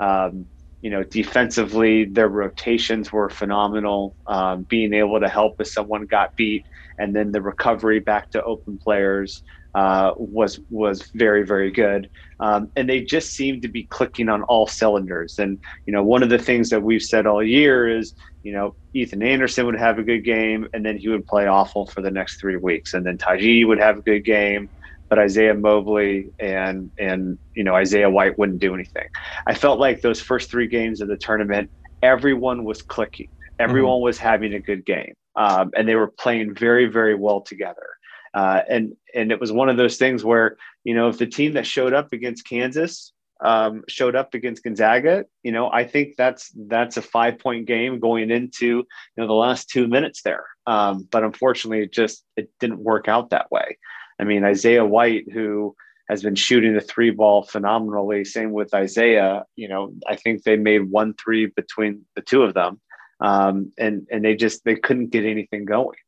Um, 0.00 0.46
you 0.80 0.90
know, 0.90 1.02
defensively, 1.02 2.04
their 2.04 2.28
rotations 2.28 3.12
were 3.12 3.30
phenomenal. 3.30 4.16
Um, 4.26 4.64
being 4.68 4.94
able 4.94 5.20
to 5.20 5.28
help 5.28 5.60
if 5.60 5.68
someone 5.68 6.06
got 6.06 6.36
beat, 6.36 6.64
and 6.98 7.14
then 7.14 7.30
the 7.32 7.42
recovery 7.42 8.00
back 8.00 8.30
to 8.32 8.42
open 8.42 8.78
players 8.82 9.42
uh, 9.74 10.12
was 10.16 10.60
was 10.70 11.02
very 11.14 11.44
very 11.44 11.70
good, 11.70 12.08
um, 12.40 12.70
and 12.76 12.88
they 12.88 13.00
just 13.00 13.32
seemed 13.32 13.62
to 13.62 13.68
be 13.68 13.84
clicking 13.84 14.28
on 14.28 14.42
all 14.44 14.66
cylinders. 14.66 15.38
And 15.38 15.58
you 15.86 15.92
know, 15.92 16.02
one 16.02 16.22
of 16.22 16.30
the 16.30 16.38
things 16.38 16.70
that 16.70 16.82
we've 16.82 17.02
said 17.02 17.26
all 17.26 17.42
year 17.42 17.88
is, 17.88 18.14
you 18.42 18.52
know, 18.52 18.74
Ethan 18.94 19.22
Anderson 19.22 19.66
would 19.66 19.78
have 19.78 19.98
a 19.98 20.02
good 20.02 20.24
game, 20.24 20.68
and 20.72 20.84
then 20.84 20.96
he 20.96 21.08
would 21.08 21.26
play 21.26 21.46
awful 21.46 21.86
for 21.86 22.00
the 22.00 22.10
next 22.10 22.40
three 22.40 22.56
weeks, 22.56 22.94
and 22.94 23.04
then 23.04 23.18
Tahj 23.18 23.66
would 23.66 23.78
have 23.78 23.98
a 23.98 24.02
good 24.02 24.24
game, 24.24 24.68
but 25.08 25.18
Isaiah 25.18 25.54
Mobley 25.54 26.30
and 26.38 26.90
and 26.98 27.38
you 27.54 27.64
know 27.64 27.74
Isaiah 27.74 28.10
White 28.10 28.38
wouldn't 28.38 28.60
do 28.60 28.74
anything. 28.74 29.08
I 29.46 29.54
felt 29.54 29.78
like 29.78 30.00
those 30.00 30.20
first 30.20 30.50
three 30.50 30.66
games 30.66 31.00
of 31.00 31.08
the 31.08 31.16
tournament, 31.16 31.70
everyone 32.02 32.64
was 32.64 32.82
clicking, 32.82 33.28
everyone 33.58 33.96
mm-hmm. 33.96 34.04
was 34.04 34.18
having 34.18 34.54
a 34.54 34.60
good 34.60 34.86
game, 34.86 35.14
um, 35.36 35.70
and 35.76 35.86
they 35.86 35.94
were 35.94 36.08
playing 36.08 36.54
very 36.54 36.86
very 36.86 37.14
well 37.14 37.42
together. 37.42 37.97
Uh, 38.34 38.62
and 38.68 38.96
and 39.14 39.32
it 39.32 39.40
was 39.40 39.52
one 39.52 39.68
of 39.68 39.76
those 39.76 39.96
things 39.96 40.24
where 40.24 40.56
you 40.84 40.94
know 40.94 41.08
if 41.08 41.18
the 41.18 41.26
team 41.26 41.54
that 41.54 41.66
showed 41.66 41.92
up 41.92 42.12
against 42.12 42.46
Kansas 42.46 43.12
um, 43.40 43.84
showed 43.88 44.16
up 44.16 44.34
against 44.34 44.64
Gonzaga, 44.64 45.24
you 45.42 45.52
know 45.52 45.70
I 45.70 45.84
think 45.84 46.16
that's 46.16 46.52
that's 46.54 46.96
a 46.96 47.02
five 47.02 47.38
point 47.38 47.66
game 47.66 48.00
going 48.00 48.30
into 48.30 48.66
you 48.66 48.86
know 49.16 49.26
the 49.26 49.32
last 49.32 49.68
two 49.68 49.88
minutes 49.88 50.22
there. 50.22 50.46
Um, 50.66 51.08
but 51.10 51.24
unfortunately, 51.24 51.82
it 51.82 51.92
just 51.92 52.24
it 52.36 52.50
didn't 52.60 52.80
work 52.80 53.08
out 53.08 53.30
that 53.30 53.50
way. 53.50 53.78
I 54.20 54.24
mean 54.24 54.44
Isaiah 54.44 54.84
White, 54.84 55.30
who 55.32 55.74
has 56.08 56.22
been 56.22 56.34
shooting 56.34 56.74
the 56.74 56.80
three 56.80 57.10
ball 57.10 57.42
phenomenally. 57.42 58.24
Same 58.24 58.52
with 58.52 58.72
Isaiah. 58.74 59.44
You 59.56 59.68
know, 59.68 59.92
I 60.06 60.16
think 60.16 60.42
they 60.42 60.56
made 60.56 60.90
one 60.90 61.14
three 61.14 61.46
between 61.46 62.04
the 62.16 62.22
two 62.22 62.42
of 62.42 62.54
them, 62.54 62.80
um, 63.20 63.72
and 63.78 64.06
and 64.10 64.24
they 64.24 64.34
just 64.34 64.64
they 64.64 64.76
couldn't 64.76 65.10
get 65.10 65.24
anything 65.24 65.64
going. 65.64 65.98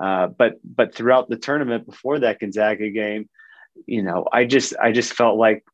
Uh, 0.00 0.28
but 0.28 0.54
but 0.64 0.94
throughout 0.94 1.28
the 1.28 1.36
tournament 1.36 1.86
before 1.86 2.18
that 2.20 2.40
Gonzaga 2.40 2.90
game, 2.90 3.28
you 3.86 4.02
know, 4.02 4.26
I 4.32 4.44
just 4.44 4.74
I 4.80 4.92
just 4.92 5.12
felt 5.12 5.38
like 5.38 5.64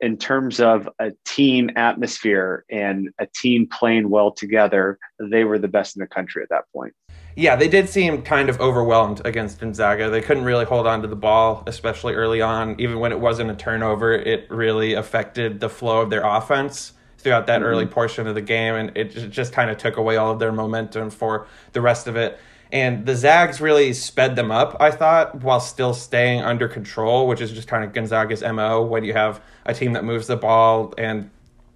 in 0.00 0.16
terms 0.16 0.58
of 0.58 0.88
a 0.98 1.12
team 1.24 1.70
atmosphere 1.76 2.64
and 2.68 3.10
a 3.20 3.26
team 3.26 3.68
playing 3.68 4.10
well 4.10 4.32
together, 4.32 4.98
they 5.20 5.44
were 5.44 5.58
the 5.58 5.68
best 5.68 5.96
in 5.96 6.00
the 6.00 6.08
country 6.08 6.42
at 6.42 6.48
that 6.48 6.64
point. 6.74 6.92
Yeah, 7.36 7.56
they 7.56 7.68
did 7.68 7.88
seem 7.88 8.22
kind 8.22 8.50
of 8.50 8.60
overwhelmed 8.60 9.22
against 9.24 9.60
Gonzaga. 9.60 10.10
They 10.10 10.20
couldn't 10.20 10.44
really 10.44 10.66
hold 10.66 10.86
on 10.86 11.00
to 11.02 11.08
the 11.08 11.16
ball, 11.16 11.62
especially 11.66 12.14
early 12.14 12.42
on. 12.42 12.78
Even 12.78 12.98
when 12.98 13.10
it 13.10 13.20
wasn't 13.20 13.50
a 13.50 13.54
turnover, 13.54 14.12
it 14.12 14.50
really 14.50 14.94
affected 14.94 15.60
the 15.60 15.70
flow 15.70 16.02
of 16.02 16.10
their 16.10 16.26
offense 16.26 16.92
throughout 17.18 17.46
that 17.46 17.60
mm-hmm. 17.60 17.68
early 17.68 17.86
portion 17.86 18.26
of 18.26 18.34
the 18.34 18.42
game, 18.42 18.74
and 18.74 18.96
it 18.96 19.30
just 19.30 19.52
kind 19.52 19.70
of 19.70 19.78
took 19.78 19.96
away 19.96 20.16
all 20.16 20.32
of 20.32 20.40
their 20.40 20.52
momentum 20.52 21.08
for 21.08 21.46
the 21.72 21.80
rest 21.80 22.06
of 22.06 22.16
it. 22.16 22.38
And 22.72 23.04
the 23.04 23.14
Zags 23.14 23.60
really 23.60 23.92
sped 23.92 24.34
them 24.34 24.50
up, 24.50 24.78
I 24.80 24.90
thought, 24.90 25.42
while 25.42 25.60
still 25.60 25.92
staying 25.92 26.40
under 26.40 26.68
control, 26.68 27.28
which 27.28 27.42
is 27.42 27.52
just 27.52 27.68
kind 27.68 27.84
of 27.84 27.92
Gonzaga's 27.92 28.42
MO 28.42 28.80
when 28.82 29.04
you 29.04 29.12
have 29.12 29.42
a 29.66 29.74
team 29.74 29.92
that 29.92 30.04
moves 30.04 30.26
the 30.26 30.36
ball 30.36 30.94
and 30.96 31.30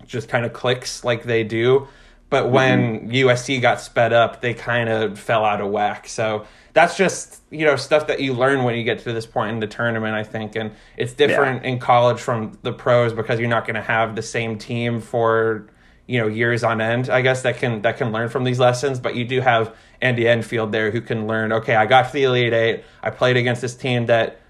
just 0.06 0.30
kind 0.30 0.46
of 0.46 0.54
clicks 0.54 1.04
like 1.04 1.24
they 1.24 1.44
do. 1.44 1.86
But 2.30 2.50
when 2.50 3.00
mm-hmm. 3.00 3.10
USC 3.10 3.60
got 3.60 3.80
sped 3.80 4.14
up, 4.14 4.40
they 4.40 4.54
kind 4.54 4.88
of 4.88 5.18
fell 5.18 5.44
out 5.44 5.60
of 5.60 5.70
whack. 5.70 6.08
So 6.08 6.46
that's 6.72 6.96
just, 6.96 7.42
you 7.50 7.66
know, 7.66 7.76
stuff 7.76 8.06
that 8.06 8.20
you 8.20 8.32
learn 8.32 8.64
when 8.64 8.74
you 8.74 8.82
get 8.82 9.00
to 9.00 9.12
this 9.12 9.26
point 9.26 9.52
in 9.52 9.60
the 9.60 9.66
tournament, 9.66 10.14
I 10.14 10.24
think. 10.24 10.56
And 10.56 10.72
it's 10.96 11.12
different 11.12 11.62
yeah. 11.62 11.72
in 11.72 11.78
college 11.78 12.20
from 12.20 12.58
the 12.62 12.72
pros 12.72 13.12
because 13.12 13.38
you're 13.38 13.50
not 13.50 13.66
going 13.66 13.76
to 13.76 13.82
have 13.82 14.16
the 14.16 14.22
same 14.22 14.56
team 14.56 15.00
for 15.00 15.66
you 16.06 16.20
know 16.20 16.28
years 16.28 16.62
on 16.62 16.80
end 16.80 17.10
i 17.10 17.20
guess 17.20 17.42
that 17.42 17.56
can 17.58 17.82
that 17.82 17.98
can 17.98 18.12
learn 18.12 18.28
from 18.28 18.44
these 18.44 18.58
lessons. 18.58 19.00
But 19.00 19.16
you 19.16 19.24
do 19.24 19.40
have 19.40 19.74
andy 20.00 20.28
enfield 20.28 20.72
there 20.72 20.90
who 20.90 21.00
can 21.00 21.26
learn 21.26 21.52
okay 21.52 21.74
i 21.74 21.86
got 21.86 22.06
to 22.06 22.12
the 22.12 22.24
elite 22.24 22.52
eight. 22.52 22.84
I 23.02 23.10
played 23.10 23.36
against 23.36 23.62
this 23.62 23.74
team 23.74 24.06
that 24.06 24.40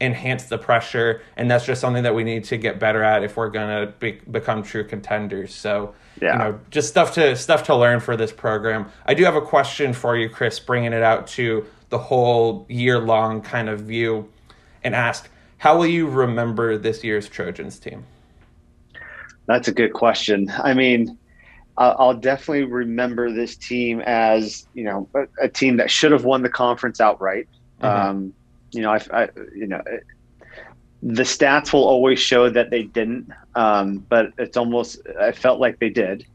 enhanced 0.00 0.48
the 0.48 0.58
pressure. 0.58 1.22
And 1.36 1.50
that's 1.50 1.64
just 1.64 1.80
something 1.80 2.02
that 2.02 2.14
we 2.14 2.24
need 2.24 2.44
to 2.44 2.56
get 2.56 2.78
better 2.78 3.02
at 3.02 3.22
if 3.22 3.36
we're 3.36 3.50
going 3.50 3.86
to 3.86 3.92
be, 3.92 4.12
become 4.30 4.62
true 4.62 4.84
contenders. 4.84 5.54
So 5.54 5.94
yeah. 6.20 6.32
you 6.32 6.38
know 6.38 6.60
just 6.70 6.88
stuff 6.88 7.14
to 7.14 7.36
stuff 7.36 7.64
to 7.64 7.76
learn 7.76 8.00
for 8.00 8.16
this 8.16 8.32
program. 8.32 8.86
I 9.06 9.14
do 9.14 9.24
have 9.24 9.36
a 9.36 9.40
question 9.40 9.92
for 9.92 10.16
you 10.16 10.28
chris 10.28 10.60
bringing 10.60 10.92
it 10.92 11.02
out 11.02 11.26
to 11.28 11.66
the 11.90 11.98
whole 11.98 12.66
year 12.68 12.98
long 12.98 13.40
kind 13.40 13.68
of 13.68 13.80
view 13.82 14.30
and 14.82 14.94
ask, 14.94 15.28
how 15.58 15.78
will 15.78 15.86
you 15.86 16.08
remember 16.08 16.76
this 16.76 17.04
year's 17.04 17.28
Trojans 17.28 17.78
team? 17.78 18.04
That's 19.46 19.68
a 19.68 19.72
good 19.72 19.92
question. 19.92 20.50
I 20.62 20.74
mean, 20.74 21.18
I'll 21.76 22.14
definitely 22.14 22.64
remember 22.64 23.32
this 23.32 23.56
team 23.56 24.00
as 24.00 24.66
you 24.74 24.84
know 24.84 25.08
a, 25.40 25.48
team 25.48 25.76
that 25.78 25.90
should 25.90 26.12
have 26.12 26.24
won 26.24 26.42
the 26.42 26.48
conference 26.48 27.00
outright. 27.00 27.48
Mm-hmm. 27.82 28.08
Um, 28.08 28.34
you 28.70 28.82
know, 28.82 28.92
I, 28.92 29.00
I, 29.12 29.28
you 29.54 29.66
know, 29.66 29.82
the 31.02 31.22
stats 31.22 31.72
will 31.72 31.84
always 31.84 32.20
show 32.20 32.48
that 32.48 32.70
they 32.70 32.84
didn't, 32.84 33.30
um, 33.54 33.98
but 34.08 34.32
it's 34.38 34.56
almost 34.56 35.00
I 35.20 35.32
felt 35.32 35.60
like 35.60 35.78
they 35.78 35.90
did. 35.90 36.26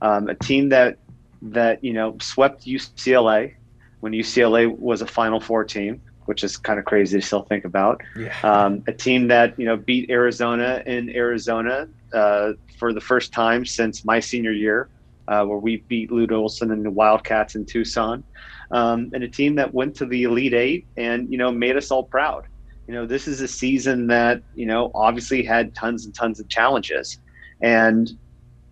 Um, 0.00 0.28
a 0.28 0.34
team 0.34 0.70
that 0.70 0.98
that 1.42 1.84
you 1.84 1.92
know 1.92 2.16
swept 2.20 2.64
UCLA 2.66 3.54
when 4.00 4.12
UCLA 4.12 4.76
was 4.78 5.02
a 5.02 5.06
Final 5.06 5.40
Four 5.40 5.64
team, 5.64 6.00
which 6.26 6.44
is 6.44 6.56
kind 6.56 6.78
of 6.78 6.84
crazy 6.84 7.18
to 7.18 7.26
still 7.26 7.42
think 7.42 7.64
about. 7.64 8.02
Yeah. 8.16 8.36
Um, 8.42 8.82
a 8.86 8.92
team 8.92 9.28
that 9.28 9.58
you 9.58 9.64
know 9.64 9.76
beat 9.76 10.10
Arizona 10.10 10.82
in 10.86 11.08
Arizona 11.10 11.88
uh, 12.12 12.52
for 12.78 12.92
the 12.92 13.00
first 13.00 13.32
time 13.32 13.64
since 13.64 14.04
my 14.04 14.20
senior 14.20 14.52
year, 14.52 14.88
uh, 15.28 15.44
where 15.44 15.58
we 15.58 15.78
beat 15.88 16.12
Lute 16.12 16.32
Olson 16.32 16.70
and 16.70 16.84
the 16.84 16.90
Wildcats 16.90 17.54
in 17.54 17.64
Tucson, 17.64 18.22
um, 18.70 19.10
and 19.14 19.24
a 19.24 19.28
team 19.28 19.54
that 19.56 19.72
went 19.72 19.94
to 19.96 20.06
the 20.06 20.24
Elite 20.24 20.54
Eight 20.54 20.86
and 20.96 21.30
you 21.30 21.38
know 21.38 21.50
made 21.50 21.76
us 21.76 21.90
all 21.90 22.04
proud. 22.04 22.46
You 22.86 22.94
know, 22.94 23.06
this 23.06 23.26
is 23.26 23.40
a 23.40 23.48
season 23.48 24.06
that 24.08 24.42
you 24.54 24.66
know 24.66 24.90
obviously 24.94 25.42
had 25.42 25.74
tons 25.74 26.04
and 26.04 26.14
tons 26.14 26.40
of 26.40 26.48
challenges, 26.48 27.18
and 27.62 28.10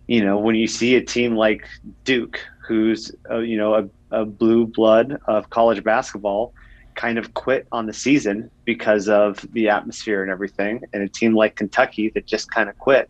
you 0.07 0.23
know 0.23 0.37
when 0.37 0.55
you 0.55 0.67
see 0.67 0.95
a 0.95 1.01
team 1.01 1.35
like 1.35 1.67
Duke, 2.03 2.39
who's 2.67 3.11
uh, 3.29 3.39
you 3.39 3.57
know 3.57 3.75
a, 3.75 4.21
a 4.21 4.25
blue 4.25 4.67
blood 4.67 5.19
of 5.27 5.49
college 5.49 5.83
basketball 5.83 6.53
kind 6.95 7.17
of 7.17 7.33
quit 7.33 7.67
on 7.71 7.85
the 7.85 7.93
season 7.93 8.49
because 8.63 9.07
of 9.09 9.45
the 9.53 9.69
atmosphere 9.69 10.21
and 10.23 10.31
everything, 10.31 10.81
and 10.93 11.03
a 11.03 11.09
team 11.09 11.35
like 11.35 11.55
Kentucky 11.55 12.09
that 12.15 12.25
just 12.25 12.49
kind 12.49 12.69
of 12.69 12.77
quit, 12.77 13.09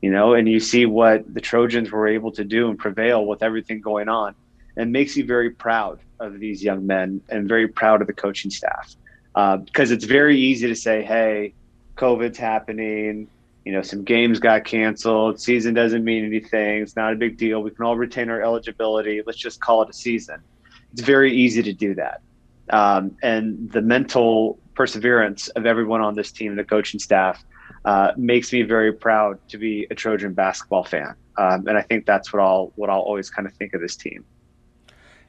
you 0.00 0.10
know, 0.10 0.34
and 0.34 0.48
you 0.48 0.60
see 0.60 0.86
what 0.86 1.32
the 1.32 1.40
Trojans 1.40 1.90
were 1.90 2.06
able 2.06 2.32
to 2.32 2.44
do 2.44 2.68
and 2.68 2.78
prevail 2.78 3.26
with 3.26 3.42
everything 3.42 3.80
going 3.80 4.08
on, 4.08 4.34
and 4.76 4.92
makes 4.92 5.16
you 5.16 5.24
very 5.24 5.50
proud 5.50 6.00
of 6.20 6.38
these 6.38 6.62
young 6.62 6.86
men 6.86 7.20
and 7.28 7.48
very 7.48 7.68
proud 7.68 8.00
of 8.00 8.06
the 8.06 8.12
coaching 8.12 8.50
staff 8.50 8.96
uh, 9.34 9.56
because 9.56 9.90
it's 9.90 10.04
very 10.04 10.38
easy 10.38 10.68
to 10.68 10.74
say, 10.74 11.02
hey, 11.02 11.54
COVID's 11.96 12.38
happening. 12.38 13.28
You 13.64 13.72
know, 13.72 13.82
some 13.82 14.02
games 14.02 14.38
got 14.38 14.64
canceled. 14.64 15.40
Season 15.40 15.74
doesn't 15.74 16.04
mean 16.04 16.24
anything. 16.24 16.82
It's 16.82 16.96
not 16.96 17.12
a 17.12 17.16
big 17.16 17.36
deal. 17.36 17.62
We 17.62 17.70
can 17.70 17.84
all 17.84 17.96
retain 17.96 18.30
our 18.30 18.42
eligibility. 18.42 19.20
Let's 19.26 19.38
just 19.38 19.60
call 19.60 19.82
it 19.82 19.90
a 19.90 19.92
season. 19.92 20.40
It's 20.92 21.02
very 21.02 21.32
easy 21.36 21.62
to 21.62 21.72
do 21.72 21.94
that 21.96 22.22
um, 22.70 23.16
and 23.22 23.70
the 23.72 23.82
mental 23.82 24.58
perseverance 24.74 25.48
of 25.48 25.66
everyone 25.66 26.00
on 26.00 26.14
this 26.14 26.30
team, 26.30 26.56
the 26.56 26.64
coaching 26.64 27.00
staff, 27.00 27.44
uh, 27.84 28.12
makes 28.16 28.52
me 28.52 28.62
very 28.62 28.92
proud 28.92 29.38
to 29.48 29.58
be 29.58 29.86
a 29.90 29.94
Trojan 29.94 30.34
basketball 30.34 30.84
fan. 30.84 31.14
Um, 31.36 31.66
and 31.66 31.76
I 31.76 31.82
think 31.82 32.06
that's 32.06 32.32
what 32.32 32.42
I'll 32.42 32.72
what 32.76 32.90
I'll 32.90 33.00
always 33.00 33.30
kind 33.30 33.46
of 33.46 33.54
think 33.54 33.74
of 33.74 33.80
this 33.80 33.96
team. 33.96 34.24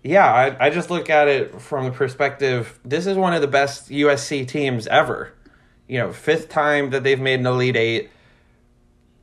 Yeah, 0.03 0.31
I, 0.31 0.67
I 0.67 0.69
just 0.69 0.89
look 0.89 1.09
at 1.09 1.27
it 1.27 1.61
from 1.61 1.85
the 1.85 1.91
perspective. 1.91 2.79
This 2.85 3.05
is 3.05 3.17
one 3.17 3.33
of 3.33 3.41
the 3.41 3.47
best 3.47 3.89
USC 3.89 4.47
teams 4.47 4.87
ever. 4.87 5.33
You 5.87 5.99
know, 5.99 6.13
fifth 6.13 6.49
time 6.49 6.91
that 6.91 7.03
they've 7.03 7.19
made 7.19 7.39
an 7.39 7.45
Elite 7.45 7.75
Eight. 7.75 8.09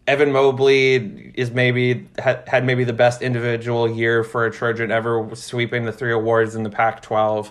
Evan 0.06 0.30
Mobley 0.30 1.32
is 1.34 1.50
maybe 1.50 2.08
had, 2.18 2.48
had 2.48 2.64
maybe 2.64 2.84
the 2.84 2.92
best 2.92 3.22
individual 3.22 3.90
year 3.90 4.22
for 4.22 4.46
a 4.46 4.52
Trojan 4.52 4.92
ever, 4.92 5.28
sweeping 5.34 5.84
the 5.84 5.92
three 5.92 6.12
awards 6.12 6.54
in 6.54 6.62
the 6.62 6.70
Pac-12 6.70 7.50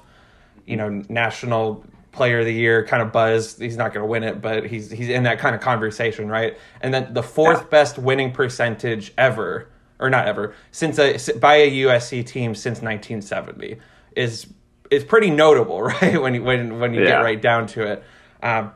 you 0.65 0.77
know, 0.77 1.03
national 1.09 1.83
player 2.15 2.39
of 2.39 2.45
the 2.45 2.53
year 2.53 2.85
kind 2.85 3.03
of 3.03 3.11
buzz. 3.11 3.57
He's 3.57 3.77
not 3.77 3.93
going 3.93 4.03
to 4.03 4.07
win 4.07 4.23
it, 4.23 4.41
but 4.41 4.65
he's 4.65 4.89
he's 4.89 5.09
in 5.09 5.23
that 5.23 5.37
kind 5.39 5.53
of 5.53 5.61
conversation, 5.61 6.29
right? 6.29 6.57
And 6.81 6.93
then 6.93 7.13
the 7.13 7.23
fourth 7.23 7.61
yeah. 7.61 7.69
best 7.69 7.97
winning 7.99 8.31
percentage 8.31 9.13
ever, 9.17 9.69
or 9.99 10.09
not 10.09 10.27
ever, 10.27 10.55
since 10.71 10.97
a 10.97 11.17
by 11.39 11.55
a 11.55 11.71
USC 11.71 12.25
team 12.25 12.55
since 12.55 12.81
1970 12.81 13.77
is 14.15 14.47
is 14.89 15.03
pretty 15.03 15.29
notable, 15.29 15.81
right? 16.01 16.19
When 16.19 16.33
you 16.33 16.43
when 16.43 16.79
when 16.79 16.93
you 16.93 17.01
yeah. 17.01 17.07
get 17.07 17.17
right 17.17 17.41
down 17.41 17.67
to 17.67 17.85
it. 17.91 18.03
Um, 18.41 18.71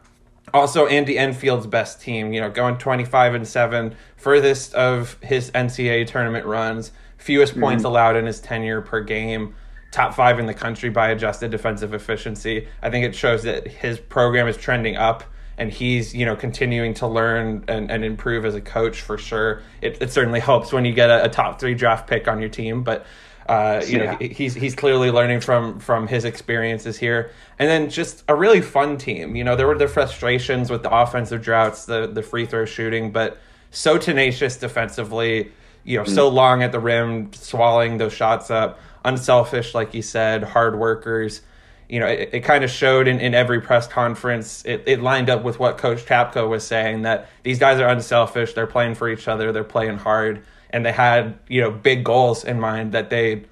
also, 0.54 0.88
Andy 0.88 1.16
Enfield's 1.18 1.68
best 1.68 2.02
team, 2.02 2.34
you 2.34 2.42
know, 2.42 2.50
going 2.50 2.80
25 2.80 3.36
and 3.36 3.48
7, 3.48 3.96
furthest 4.18 4.74
of 4.74 5.16
his 5.22 5.52
NCAA 5.52 6.08
tournament 6.08 6.44
runs, 6.48 6.92
fewest 7.18 7.54
mm-hmm. 7.54 7.62
points 7.62 7.84
allowed 7.84 8.16
in 8.16 8.26
his 8.26 8.40
tenure 8.40 8.82
per 8.82 9.02
game 9.02 9.54
top 9.92 10.14
five 10.14 10.40
in 10.40 10.46
the 10.46 10.54
country 10.54 10.90
by 10.90 11.10
adjusted 11.10 11.52
defensive 11.52 11.94
efficiency. 11.94 12.68
I 12.82 12.90
think 12.90 13.06
it 13.06 13.16
shows 13.16 13.44
that 13.44 13.68
his 13.68 14.00
program 14.00 14.48
is 14.48 14.58
trending 14.58 14.96
up 14.96 15.24
and 15.60 15.72
he's 15.72 16.16
you 16.16 16.26
know 16.26 16.36
continuing 16.36 16.94
to 16.96 17.08
learn 17.08 17.66
and, 17.68 17.92
and 17.92 18.04
improve 18.04 18.46
as 18.46 18.56
a 18.56 18.62
coach 18.62 19.02
for 19.02 19.18
sure. 19.18 19.62
It, 19.82 20.02
it 20.02 20.12
certainly 20.12 20.40
helps 20.40 20.72
when 20.72 20.86
you 20.86 20.94
get 20.94 21.10
a, 21.10 21.26
a, 21.26 21.30
top 21.30 21.60
three 21.60 21.76
draft 21.76 22.08
pick 22.08 22.28
on 22.28 22.40
your 22.40 22.50
team, 22.50 22.84
but 22.84 23.06
uh, 23.48 23.84
you 23.86 24.00
yeah. 24.00 24.12
know 24.12 24.18
he's 24.20 24.54
he's 24.54 24.74
clearly 24.74 25.12
learning 25.12 25.42
from 25.42 25.80
from 25.80 26.08
his 26.08 26.24
experiences 26.24 26.98
here. 26.98 27.32
And 27.60 27.70
then 27.70 27.90
just 27.90 28.24
a 28.28 28.36
really 28.36 28.62
fun 28.62 28.98
team. 28.98 29.36
You 29.36 29.44
know 29.44 29.56
there 29.56 29.68
were 29.68 29.78
the 29.78 29.88
frustrations 29.88 30.72
with 30.72 30.82
the 30.82 30.96
offensive 30.96 31.42
droughts, 31.42 31.86
the 31.86 32.08
the 32.08 32.24
free 32.24 32.46
throw 32.46 32.66
shooting, 32.66 33.12
but 33.12 33.38
so 33.72 33.98
tenacious 33.98 34.58
defensively. 34.58 35.52
You 35.90 35.98
know, 35.98 36.04
mm. 36.04 36.14
so 36.14 36.30
long 36.30 36.62
at 36.62 36.72
the 36.72 36.80
rim, 36.80 37.34
swallowing 37.34 37.98
those 37.98 38.14
shots 38.14 38.52
up 38.52 38.80
unselfish, 39.04 39.74
like 39.74 39.96
you 39.96 40.04
said, 40.04 40.44
hard 40.44 40.78
workers. 40.78 41.42
You 41.90 42.00
know, 42.00 42.06
it, 42.06 42.30
it 42.32 42.40
kind 42.42 42.64
of 42.64 42.70
showed 42.70 43.08
in, 43.08 43.20
in 43.20 43.34
every 43.34 43.60
press 43.60 43.88
conference. 43.88 44.64
It, 44.66 44.84
it 44.86 45.02
lined 45.02 45.32
up 45.32 45.44
with 45.44 45.58
what 45.58 45.80
Coach 45.80 46.06
Capko 46.06 46.48
was 46.48 46.64
saying 46.64 47.02
that 47.02 47.28
these 47.42 47.58
guys 47.58 47.80
are 47.80 47.88
unselfish. 47.88 48.54
They're 48.54 48.68
playing 48.68 48.94
for 48.94 49.10
each 49.10 49.28
other. 49.28 49.52
They're 49.52 49.64
playing 49.64 49.98
hard, 49.98 50.44
and 50.70 50.86
they 50.86 50.92
had 50.92 51.40
you 51.48 51.60
know 51.62 51.72
big 51.72 52.04
goals 52.04 52.44
in 52.44 52.60
mind 52.60 52.92
that 52.92 53.10
they, 53.10 53.46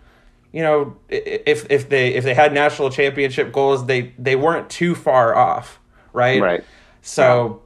you 0.52 0.62
know, 0.62 0.96
if 1.10 1.66
if 1.72 1.90
they 1.90 2.14
if 2.14 2.24
they 2.24 2.36
had 2.36 2.54
national 2.54 2.92
championship 2.92 3.52
goals, 3.52 3.88
they 3.88 4.14
they 4.20 4.36
weren't 4.36 4.70
too 4.70 4.94
far 4.94 5.36
off, 5.36 5.80
right? 6.14 6.40
Right. 6.40 6.64
So. 7.02 7.64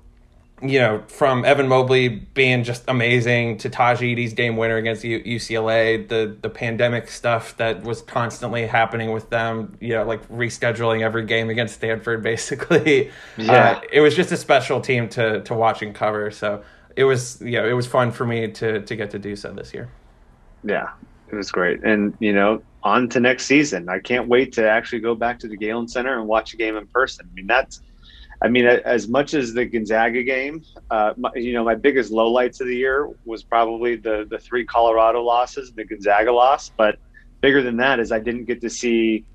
You 0.61 0.79
know, 0.79 1.03
from 1.07 1.43
Evan 1.43 1.67
Mobley 1.67 2.07
being 2.07 2.63
just 2.63 2.83
amazing 2.87 3.57
to 3.59 3.69
Tahj 3.69 4.01
Eaddy's 4.01 4.33
game 4.33 4.57
winner 4.57 4.77
against 4.77 5.03
U- 5.03 5.23
UCLA, 5.23 6.07
the 6.07 6.37
the 6.39 6.49
pandemic 6.49 7.09
stuff 7.09 7.57
that 7.57 7.83
was 7.83 8.01
constantly 8.03 8.67
happening 8.67 9.11
with 9.11 9.29
them, 9.31 9.75
you 9.79 9.95
know, 9.95 10.03
like 10.03 10.27
rescheduling 10.29 11.01
every 11.01 11.25
game 11.25 11.49
against 11.49 11.75
Stanford, 11.75 12.21
basically. 12.31 13.09
Yeah. 13.37 13.51
Uh, 13.51 13.81
it 13.91 14.01
was 14.01 14.15
just 14.15 14.31
a 14.31 14.37
special 14.37 14.81
team 14.81 15.09
to 15.09 15.41
to 15.41 15.53
watch 15.53 15.81
and 15.81 15.95
cover. 15.95 16.29
So 16.29 16.63
it 16.95 17.05
was, 17.05 17.41
you 17.41 17.53
know, 17.53 17.67
it 17.67 17.73
was 17.73 17.87
fun 17.87 18.11
for 18.11 18.25
me 18.25 18.51
to 18.51 18.81
to 18.81 18.95
get 18.95 19.09
to 19.11 19.19
do 19.19 19.35
so 19.35 19.51
this 19.51 19.73
year. 19.73 19.89
Yeah, 20.63 20.89
it 21.31 21.35
was 21.35 21.51
great, 21.51 21.83
and 21.83 22.15
you 22.19 22.33
know, 22.33 22.61
on 22.83 23.09
to 23.09 23.19
next 23.19 23.45
season. 23.45 23.89
I 23.89 23.99
can't 23.99 24.27
wait 24.27 24.53
to 24.53 24.69
actually 24.69 24.99
go 24.99 25.15
back 25.15 25.39
to 25.39 25.47
the 25.47 25.57
Galen 25.57 25.87
Center 25.87 26.19
and 26.19 26.27
watch 26.27 26.53
a 26.53 26.57
game 26.57 26.77
in 26.77 26.87
person. 26.87 27.27
I 27.31 27.33
mean, 27.33 27.47
that's 27.47 27.81
I 28.43 28.47
mean, 28.47 28.65
as 28.65 29.07
much 29.07 29.35
as 29.35 29.53
the 29.53 29.65
Gonzaga 29.65 30.23
game, 30.23 30.63
uh, 30.89 31.13
my, 31.15 31.29
you 31.35 31.53
know, 31.53 31.63
my 31.63 31.75
biggest 31.75 32.11
lowlights 32.11 32.59
of 32.59 32.67
the 32.67 32.75
year 32.75 33.07
was 33.23 33.43
probably 33.43 33.95
the 33.95 34.25
the 34.29 34.39
three 34.39 34.65
Colorado 34.65 35.21
losses, 35.21 35.71
the 35.73 35.85
Gonzaga 35.85 36.31
loss. 36.31 36.69
But 36.69 36.97
bigger 37.41 37.61
than 37.61 37.77
that 37.77 37.99
is 37.99 38.11
I 38.11 38.19
didn't 38.19 38.45
get 38.45 38.59
to 38.61 38.69
see, 38.69 39.25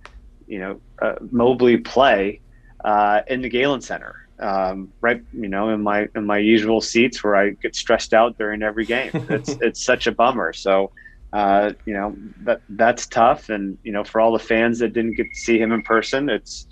you 0.48 0.58
know, 0.58 0.80
uh, 1.00 1.14
Mobley 1.30 1.76
play 1.76 2.40
uh, 2.84 3.20
in 3.28 3.42
the 3.42 3.48
Galen 3.48 3.80
Center, 3.80 4.28
um, 4.40 4.92
right? 5.00 5.22
You 5.32 5.48
know, 5.48 5.70
in 5.70 5.82
my 5.82 6.08
in 6.16 6.26
my 6.26 6.38
usual 6.38 6.80
seats 6.80 7.22
where 7.22 7.36
I 7.36 7.50
get 7.50 7.76
stressed 7.76 8.12
out 8.12 8.36
during 8.38 8.62
every 8.62 8.86
game. 8.86 9.10
It's 9.30 9.50
it's 9.60 9.84
such 9.84 10.06
a 10.06 10.12
bummer. 10.12 10.52
So. 10.52 10.90
Uh, 11.32 11.72
you 11.84 11.92
know 11.92 12.16
that 12.44 12.62
that's 12.70 13.06
tough, 13.08 13.50
and 13.50 13.76
you 13.82 13.92
know 13.92 14.04
for 14.04 14.20
all 14.20 14.32
the 14.32 14.38
fans 14.38 14.78
that 14.78 14.94
didn't 14.94 15.16
get 15.16 15.28
to 15.28 15.34
see 15.34 15.58
him 15.58 15.72
in 15.72 15.82
person, 15.82 16.30
it's 16.30 16.66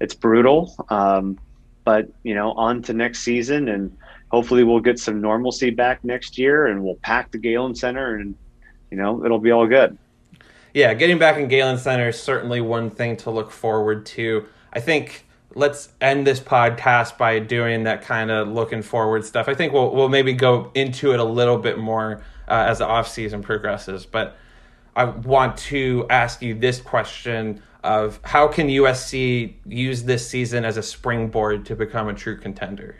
it's 0.00 0.12
brutal. 0.12 0.74
Um, 0.90 1.38
but 1.84 2.08
you 2.22 2.34
know, 2.34 2.52
on 2.52 2.82
to 2.82 2.92
next 2.92 3.20
season, 3.20 3.68
and 3.68 3.96
hopefully 4.30 4.64
we'll 4.64 4.80
get 4.80 4.98
some 4.98 5.20
normalcy 5.20 5.70
back 5.70 6.04
next 6.04 6.38
year, 6.38 6.66
and 6.66 6.82
we'll 6.82 6.96
pack 6.96 7.30
the 7.30 7.38
Galen 7.38 7.74
Center, 7.74 8.16
and 8.16 8.34
you 8.90 8.96
know, 8.96 9.24
it'll 9.24 9.38
be 9.38 9.50
all 9.50 9.66
good. 9.66 9.96
Yeah, 10.74 10.94
getting 10.94 11.18
back 11.18 11.36
in 11.36 11.48
Galen 11.48 11.78
Center 11.78 12.08
is 12.08 12.20
certainly 12.20 12.60
one 12.60 12.88
thing 12.88 13.16
to 13.18 13.30
look 13.30 13.50
forward 13.50 14.06
to. 14.06 14.46
I 14.72 14.80
think 14.80 15.26
let's 15.54 15.90
end 16.00 16.26
this 16.26 16.40
podcast 16.40 17.18
by 17.18 17.38
doing 17.38 17.84
that 17.84 18.02
kind 18.02 18.30
of 18.30 18.48
looking 18.48 18.82
forward 18.82 19.24
stuff. 19.24 19.48
I 19.48 19.54
think 19.54 19.72
we'll 19.72 19.94
we'll 19.94 20.08
maybe 20.08 20.32
go 20.32 20.70
into 20.74 21.12
it 21.12 21.20
a 21.20 21.24
little 21.24 21.58
bit 21.58 21.78
more 21.78 22.22
uh, 22.48 22.66
as 22.68 22.78
the 22.78 22.86
off 22.86 23.08
season 23.08 23.42
progresses, 23.42 24.06
but 24.06 24.38
I 24.94 25.04
want 25.04 25.56
to 25.58 26.06
ask 26.10 26.42
you 26.42 26.54
this 26.54 26.80
question 26.80 27.62
of 27.82 28.20
how 28.22 28.46
can 28.46 28.68
USC 28.68 29.54
use 29.66 30.04
this 30.04 30.28
season 30.28 30.64
as 30.64 30.76
a 30.76 30.82
springboard 30.82 31.64
to 31.66 31.76
become 31.76 32.08
a 32.08 32.14
true 32.14 32.36
contender? 32.36 32.96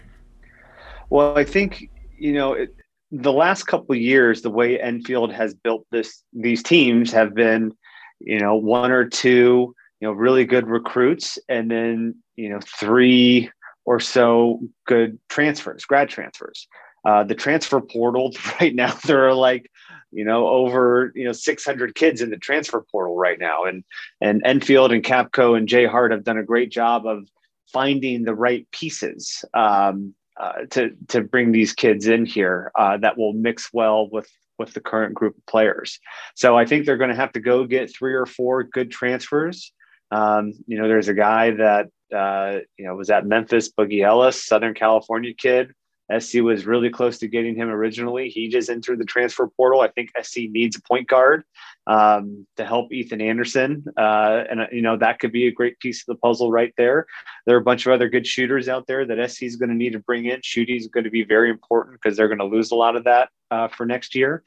Well, 1.11 1.37
I 1.38 1.44
think 1.44 1.90
you 2.18 2.33
know 2.33 2.55
it, 2.55 2.74
the 3.11 3.33
last 3.33 3.64
couple 3.64 3.94
years, 3.94 4.40
the 4.42 4.50
way 4.50 4.81
Enfield 4.81 5.33
has 5.33 5.55
built 5.55 5.87
this 5.90 6.24
these 6.33 6.62
teams 6.62 7.12
have 7.12 7.35
been, 7.35 7.72
you 8.20 8.40
know, 8.40 8.57
one 8.57 8.90
or 8.90 9.05
two, 9.05 9.74
you 10.00 10.09
know, 10.09 10.12
really 10.12 10.46
good 10.46 10.66
recruits, 10.66 11.38
and 11.48 11.70
then 11.70 12.14
you 12.37 12.48
know, 12.48 12.61
three 12.61 13.50
or 13.85 14.00
so 14.00 14.61
good 14.87 15.18
transfers, 15.28 15.85
grad 15.85 16.09
transfers. 16.09 16.66
Uh, 17.05 17.24
the 17.24 17.35
transfer 17.35 17.81
portal 17.81 18.33
right 18.61 18.74
now, 18.74 18.94
there 19.07 19.28
are 19.28 19.35
like, 19.35 19.70
you 20.12 20.25
know, 20.25 20.46
over 20.46 21.12
you 21.14 21.25
know 21.25 21.33
600 21.33 21.94
kids 21.94 22.20
in 22.20 22.31
the 22.31 22.37
transfer 22.37 22.85
portal 22.90 23.16
right 23.16 23.38
now, 23.38 23.64
and 23.64 23.85
and 24.20 24.42
Enfield 24.44 24.92
and 24.92 25.03
Capco 25.03 25.57
and 25.57 25.68
Jay 25.68 25.87
Hart 25.87 26.12
have 26.12 26.25
done 26.25 26.38
a 26.38 26.44
great 26.44 26.70
job 26.70 27.07
of 27.07 27.29
finding 27.72 28.25
the 28.25 28.35
right 28.35 28.70
pieces 28.70 29.44
um, 29.55 30.14
uh, 30.38 30.66
to 30.70 30.90
to 31.09 31.22
bring 31.22 31.53
these 31.53 31.72
kids 31.72 32.07
in 32.07 32.27
here 32.27 32.70
uh, 32.79 32.96
that 32.98 33.16
will 33.18 33.33
mix 33.33 33.70
well 33.72 34.09
with 34.11 34.29
with 34.59 34.75
the 34.75 34.81
current 34.81 35.14
group 35.14 35.37
of 35.37 35.46
players. 35.46 35.98
So 36.35 36.57
I 36.57 36.66
think 36.66 36.85
they're 36.85 36.96
going 36.96 37.11
to 37.11 37.16
have 37.16 37.33
to 37.33 37.40
go 37.40 37.64
get 37.64 37.94
three 37.94 38.14
or 38.14 38.27
four 38.27 38.62
good 38.62 38.90
transfers. 38.90 39.72
Um, 40.11 40.53
you 40.66 40.79
know, 40.79 40.88
there's 40.88 41.09
a 41.09 41.14
guy 41.14 41.53
that 41.53 41.88
uh, 42.14 42.61
you 42.77 42.87
know 42.87 42.94
was 42.94 43.11
at 43.11 43.27
Memphis, 43.27 43.72
Boogie 43.72 44.05
Ellis, 44.05 44.44
Southern 44.44 44.75
California 44.75 45.33
kid. 45.35 45.72
SC 46.20 46.40
was 46.40 46.66
really 46.66 46.90
close 46.90 47.18
to 47.18 47.29
getting 47.29 47.55
him 47.55 47.68
originally. 47.68 48.29
He 48.29 48.48
just 48.48 48.68
entered 48.70 48.98
the 48.98 49.05
transfer 49.05 49.46
portal. 49.46 49.81
I 49.81 49.88
think 49.88 50.11
SC 50.20 50.42
needs 50.51 50.77
a 50.77 50.83
point 50.83 51.09
guard 51.09 51.44
um, 51.87 52.46
to 52.57 52.64
help 52.64 52.92
Ethan 52.92 53.20
Anderson, 53.20 53.85
uh, 53.96 54.44
and 54.51 54.61
uh, 54.61 54.66
you 54.72 54.83
know 54.83 54.96
that 54.96 55.18
could 55.18 55.33
be 55.33 55.46
a 55.46 55.53
great 55.53 55.79
piece 55.81 56.03
of 56.03 56.07
the 56.07 56.16
puzzle 56.16 56.51
right 56.51 56.72
there. 56.77 57.07
There 57.46 57.57
are 57.57 57.61
a 57.61 57.64
bunch 57.64 57.87
of 57.87 57.92
other 57.92 58.09
good 58.09 58.27
shooters 58.27 58.68
out 58.68 58.87
there 58.87 59.05
that 59.05 59.31
SC 59.31 59.44
is 59.44 59.57
going 59.57 59.70
to 59.70 59.75
need 59.75 59.92
to 59.92 60.01
bring 60.01 60.27
in. 60.27 60.40
Shooting 60.42 60.77
is 60.77 60.88
going 60.88 61.05
to 61.05 61.11
be 61.11 61.25
very 61.25 61.51
important 61.51 62.01
because 62.01 62.16
they're 62.16 62.29
going 62.29 62.38
to 62.38 62.44
lose 62.44 62.70
a 62.70 62.77
lot 62.77 62.96
of 62.96 63.05
that 63.05 63.31
uh, 63.51 63.68
for 63.68 63.87
next 63.87 64.14
year. 64.14 64.42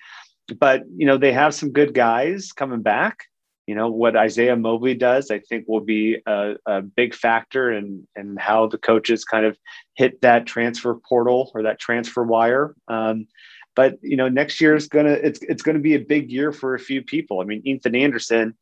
But 0.60 0.84
you 0.96 1.06
know 1.06 1.18
they 1.18 1.34
have 1.34 1.54
some 1.54 1.72
good 1.72 1.94
guys 1.94 2.52
coming 2.52 2.82
back 2.82 3.26
you 3.68 3.76
know 3.76 3.90
what 3.90 4.16
Isaiah 4.16 4.56
Mobley 4.56 4.94
does, 4.94 5.32
I 5.32 5.40
think 5.40 5.66
will 5.68 5.82
be 5.82 6.18
a, 6.26 6.56
a, 6.66 6.82
big 6.82 7.14
factor 7.16 7.72
in 7.72 8.08
in 8.16 8.38
how 8.38 8.68
the 8.68 8.78
coaches 8.78 9.26
kind 9.26 9.46
of 9.46 9.58
hit 9.96 10.22
that 10.22 10.46
transfer 10.46 10.96
portal 10.96 11.52
or 11.56 11.64
that 11.64 11.80
transfer 11.80 12.24
wire. 12.24 12.76
Um, 12.88 13.28
but 13.76 13.98
you 14.02 14.18
know, 14.18 14.30
next 14.30 14.62
year 14.62 14.76
is 14.76 14.88
gonna 14.88 15.14
it's 15.14 15.40
it's 15.42 15.64
gonna 15.64 15.80
be 15.80 15.96
a 15.96 16.00
big 16.00 16.32
year 16.32 16.52
for 16.52 16.76
a 16.76 16.80
few 16.80 17.02
people. 17.02 17.42
I 17.42 17.46
mean, 17.46 17.62
Ethan 17.66 17.96
Anderson, 17.96 18.56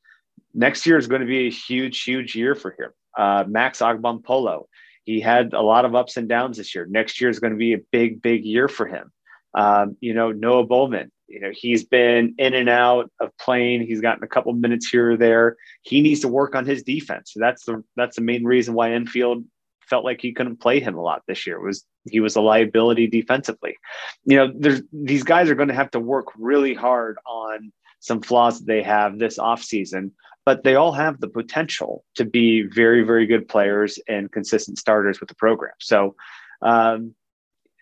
next 0.53 0.85
year 0.85 0.97
is 0.97 1.07
going 1.07 1.21
to 1.21 1.27
be 1.27 1.47
a 1.47 1.51
huge, 1.51 2.03
huge 2.03 2.35
year 2.35 2.55
for 2.55 2.71
him. 2.71 2.91
Uh, 3.17 3.43
Max 3.47 3.79
Polo, 3.79 4.67
he 5.03 5.19
had 5.19 5.53
a 5.53 5.61
lot 5.61 5.85
of 5.85 5.95
ups 5.95 6.17
and 6.17 6.29
downs 6.29 6.57
this 6.57 6.73
year. 6.73 6.85
Next 6.89 7.19
year 7.19 7.29
is 7.29 7.39
going 7.39 7.53
to 7.53 7.57
be 7.57 7.73
a 7.73 7.79
big, 7.91 8.21
big 8.21 8.45
year 8.45 8.67
for 8.67 8.85
him. 8.85 9.11
Um, 9.55 9.97
you 9.99 10.13
know, 10.13 10.31
Noah 10.31 10.65
Baumann, 10.65 11.11
you 11.27 11.39
know, 11.39 11.51
he's 11.53 11.83
been 11.83 12.35
in 12.37 12.53
and 12.53 12.69
out 12.69 13.11
of 13.19 13.35
playing. 13.37 13.81
He's 13.81 14.01
gotten 14.01 14.23
a 14.23 14.27
couple 14.27 14.53
minutes 14.53 14.87
here 14.87 15.11
or 15.11 15.17
there. 15.17 15.57
He 15.81 16.01
needs 16.01 16.21
to 16.21 16.27
work 16.27 16.55
on 16.55 16.65
his 16.65 16.83
defense. 16.83 17.33
That's 17.35 17.65
the 17.65 17.83
that's 17.95 18.15
the 18.15 18.21
main 18.21 18.43
reason 18.43 18.73
why 18.73 18.91
Enfield 18.91 19.45
felt 19.89 20.05
like 20.05 20.21
he 20.21 20.33
couldn't 20.33 20.61
play 20.61 20.79
him 20.79 20.95
a 20.95 21.01
lot 21.01 21.23
this 21.27 21.45
year. 21.45 21.59
Was 21.59 21.85
he 22.09 22.19
was 22.19 22.35
a 22.35 22.41
liability 22.41 23.07
defensively. 23.07 23.77
You 24.25 24.37
know, 24.37 24.53
there's 24.55 24.81
these 24.91 25.23
guys 25.23 25.49
are 25.49 25.55
going 25.55 25.69
to 25.69 25.75
have 25.75 25.91
to 25.91 25.99
work 25.99 26.27
really 26.37 26.73
hard 26.73 27.17
on 27.25 27.71
some 27.99 28.21
flaws 28.21 28.59
that 28.59 28.65
they 28.65 28.83
have 28.83 29.17
this 29.17 29.37
offseason, 29.37 30.11
but 30.45 30.63
they 30.63 30.75
all 30.75 30.91
have 30.91 31.19
the 31.19 31.29
potential 31.29 32.03
to 32.15 32.25
be 32.25 32.63
very, 32.63 33.01
very 33.01 33.25
good 33.25 33.47
players 33.47 33.97
and 34.09 34.31
consistent 34.31 34.77
starters 34.77 35.21
with 35.21 35.29
the 35.29 35.35
program. 35.35 35.73
So 35.79 36.15
um, 36.61 37.15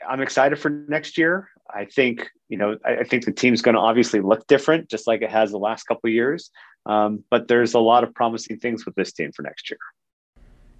I'm 0.08 0.22
excited 0.22 0.60
for 0.60 0.70
next 0.70 1.18
year. 1.18 1.50
I 1.76 1.86
think 1.86 2.30
you 2.50 2.58
know 2.58 2.78
I, 2.86 2.98
I 2.98 3.04
think 3.04 3.26
the 3.26 3.32
team's 3.32 3.62
going 3.62 3.76
to 3.76 3.82
obviously 3.82 4.22
look 4.22 4.48
different, 4.48 4.90
just 4.90 5.08
like 5.08 5.22
it 5.22 5.30
has 5.30 5.52
the 5.52 5.58
last 5.58 5.84
couple 5.84 6.10
years. 6.10 6.52
Um, 6.86 7.24
but 7.30 7.48
there's 7.48 7.74
a 7.74 7.80
lot 7.80 8.04
of 8.04 8.14
promising 8.14 8.58
things 8.58 8.86
with 8.86 8.96
this 8.96 9.12
team 9.12 9.32
for 9.32 9.44
next 9.44 9.70
year. 9.70 9.80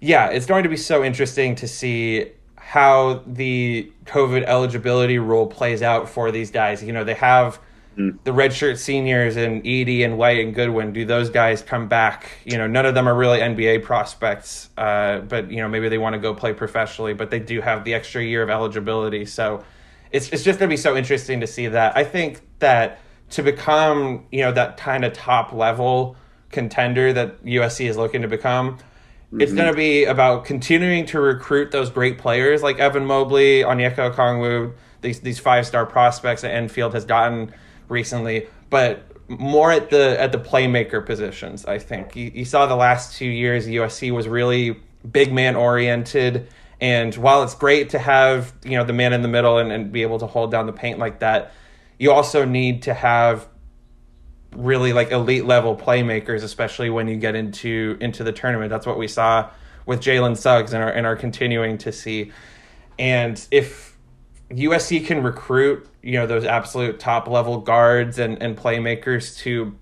Yeah, 0.00 0.28
it's 0.28 0.46
going 0.46 0.64
to 0.64 0.68
be 0.68 0.76
so 0.76 1.04
interesting 1.04 1.54
to 1.56 1.68
see 1.68 2.32
how 2.56 3.22
the 3.26 3.92
COVID 4.06 4.44
eligibility 4.44 5.18
rule 5.18 5.46
plays 5.46 5.82
out 5.82 6.08
for 6.08 6.30
these 6.30 6.50
guys. 6.50 6.82
You 6.82 6.92
know, 6.92 7.04
they 7.04 7.14
have 7.14 7.60
mm. 7.96 8.16
the 8.24 8.32
redshirt 8.32 8.78
seniors 8.78 9.36
and 9.36 9.62
Eaddy 9.62 10.04
and 10.04 10.18
White 10.18 10.40
and 10.40 10.54
Goodwin. 10.54 10.92
Do 10.92 11.04
those 11.04 11.30
guys 11.30 11.62
come 11.62 11.86
back? 11.86 12.30
You 12.44 12.58
know, 12.58 12.66
none 12.66 12.86
of 12.86 12.94
them 12.94 13.08
are 13.08 13.14
really 13.14 13.38
NBA 13.38 13.84
prospects, 13.84 14.70
uh, 14.76 15.18
but 15.20 15.50
you 15.50 15.58
know 15.58 15.68
maybe 15.68 15.88
they 15.88 15.98
want 15.98 16.14
to 16.14 16.18
go 16.18 16.34
play 16.34 16.52
professionally, 16.52 17.14
but 17.14 17.30
they 17.30 17.40
do 17.40 17.60
have 17.60 17.84
the 17.84 17.94
extra 17.94 18.22
year 18.22 18.42
of 18.42 18.50
eligibility. 18.50 19.24
So 19.24 19.64
it's 20.12 20.28
it's 20.28 20.42
just 20.42 20.58
going 20.58 20.68
to 20.68 20.72
be 20.72 20.76
so 20.76 20.96
interesting 20.96 21.40
to 21.40 21.46
see 21.46 21.68
that. 21.68 21.96
I 21.96 22.04
think 22.04 22.40
that 22.58 23.00
to 23.30 23.42
become 23.42 24.26
you 24.30 24.42
know 24.42 24.52
that 24.52 24.76
kind 24.76 25.04
of 25.04 25.12
top 25.12 25.52
level 25.52 26.16
contender 26.50 27.12
that 27.12 27.44
USC 27.44 27.88
is 27.88 27.96
looking 27.96 28.22
to 28.22 28.28
become. 28.28 28.76
Mm-hmm. 28.76 29.40
It's 29.40 29.52
going 29.52 29.70
to 29.70 29.76
be 29.76 30.04
about 30.04 30.44
continuing 30.44 31.06
to 31.06 31.20
recruit 31.20 31.70
those 31.70 31.88
great 31.88 32.18
players 32.18 32.62
like 32.62 32.78
Evan 32.78 33.06
Mobley, 33.06 33.62
Onyeka 33.62 34.14
Okongwu, 34.14 34.74
these 35.00 35.20
these 35.20 35.38
five 35.38 35.66
star 35.66 35.86
prospects 35.86 36.42
that 36.42 36.52
Enfield 36.52 36.92
has 36.94 37.04
gotten 37.04 37.52
recently, 37.88 38.46
but 38.70 39.04
more 39.28 39.72
at 39.72 39.90
the 39.90 40.20
at 40.20 40.32
the 40.32 40.38
playmaker 40.38 41.04
positions. 41.04 41.64
I 41.64 41.78
think 41.78 42.14
you, 42.14 42.30
you 42.34 42.44
saw 42.44 42.66
the 42.66 42.76
last 42.76 43.16
two 43.16 43.26
years 43.26 43.66
USC 43.66 44.12
was 44.12 44.28
really 44.28 44.76
big 45.10 45.32
man 45.32 45.56
oriented 45.56 46.48
and 46.82 47.14
while 47.14 47.44
it's 47.44 47.54
great 47.54 47.90
to 47.90 47.98
have, 48.00 48.52
you 48.64 48.76
know, 48.76 48.82
the 48.82 48.92
man 48.92 49.12
in 49.12 49.22
the 49.22 49.28
middle 49.28 49.58
and, 49.58 49.70
and 49.70 49.92
be 49.92 50.02
able 50.02 50.18
to 50.18 50.26
hold 50.26 50.50
down 50.50 50.66
the 50.66 50.72
paint 50.72 50.98
like 50.98 51.20
that, 51.20 51.52
you 51.96 52.10
also 52.10 52.44
need 52.44 52.82
to 52.82 52.92
have 52.92 53.46
really 54.56 54.92
like 54.92 55.12
elite 55.12 55.44
level 55.46 55.76
playmakers, 55.76 56.42
especially 56.42 56.90
when 56.90 57.06
you 57.06 57.16
get 57.16 57.36
into 57.36 57.96
into 58.00 58.24
the 58.24 58.32
tournament. 58.32 58.68
That's 58.68 58.84
what 58.84 58.98
we 58.98 59.06
saw 59.06 59.48
with 59.86 60.00
Jalen 60.00 60.36
Suggs 60.36 60.72
and 60.72 60.82
are 60.82 60.90
and 60.90 61.06
are 61.06 61.14
continuing 61.14 61.78
to 61.78 61.92
see. 61.92 62.32
And 62.98 63.46
if 63.52 63.96
USC 64.50 65.06
can 65.06 65.22
recruit, 65.22 65.88
you 66.02 66.14
know, 66.14 66.26
those 66.26 66.44
absolute 66.44 66.98
top 66.98 67.28
level 67.28 67.58
guards 67.58 68.18
and, 68.18 68.42
and 68.42 68.58
playmakers 68.58 69.38
to 69.38 69.72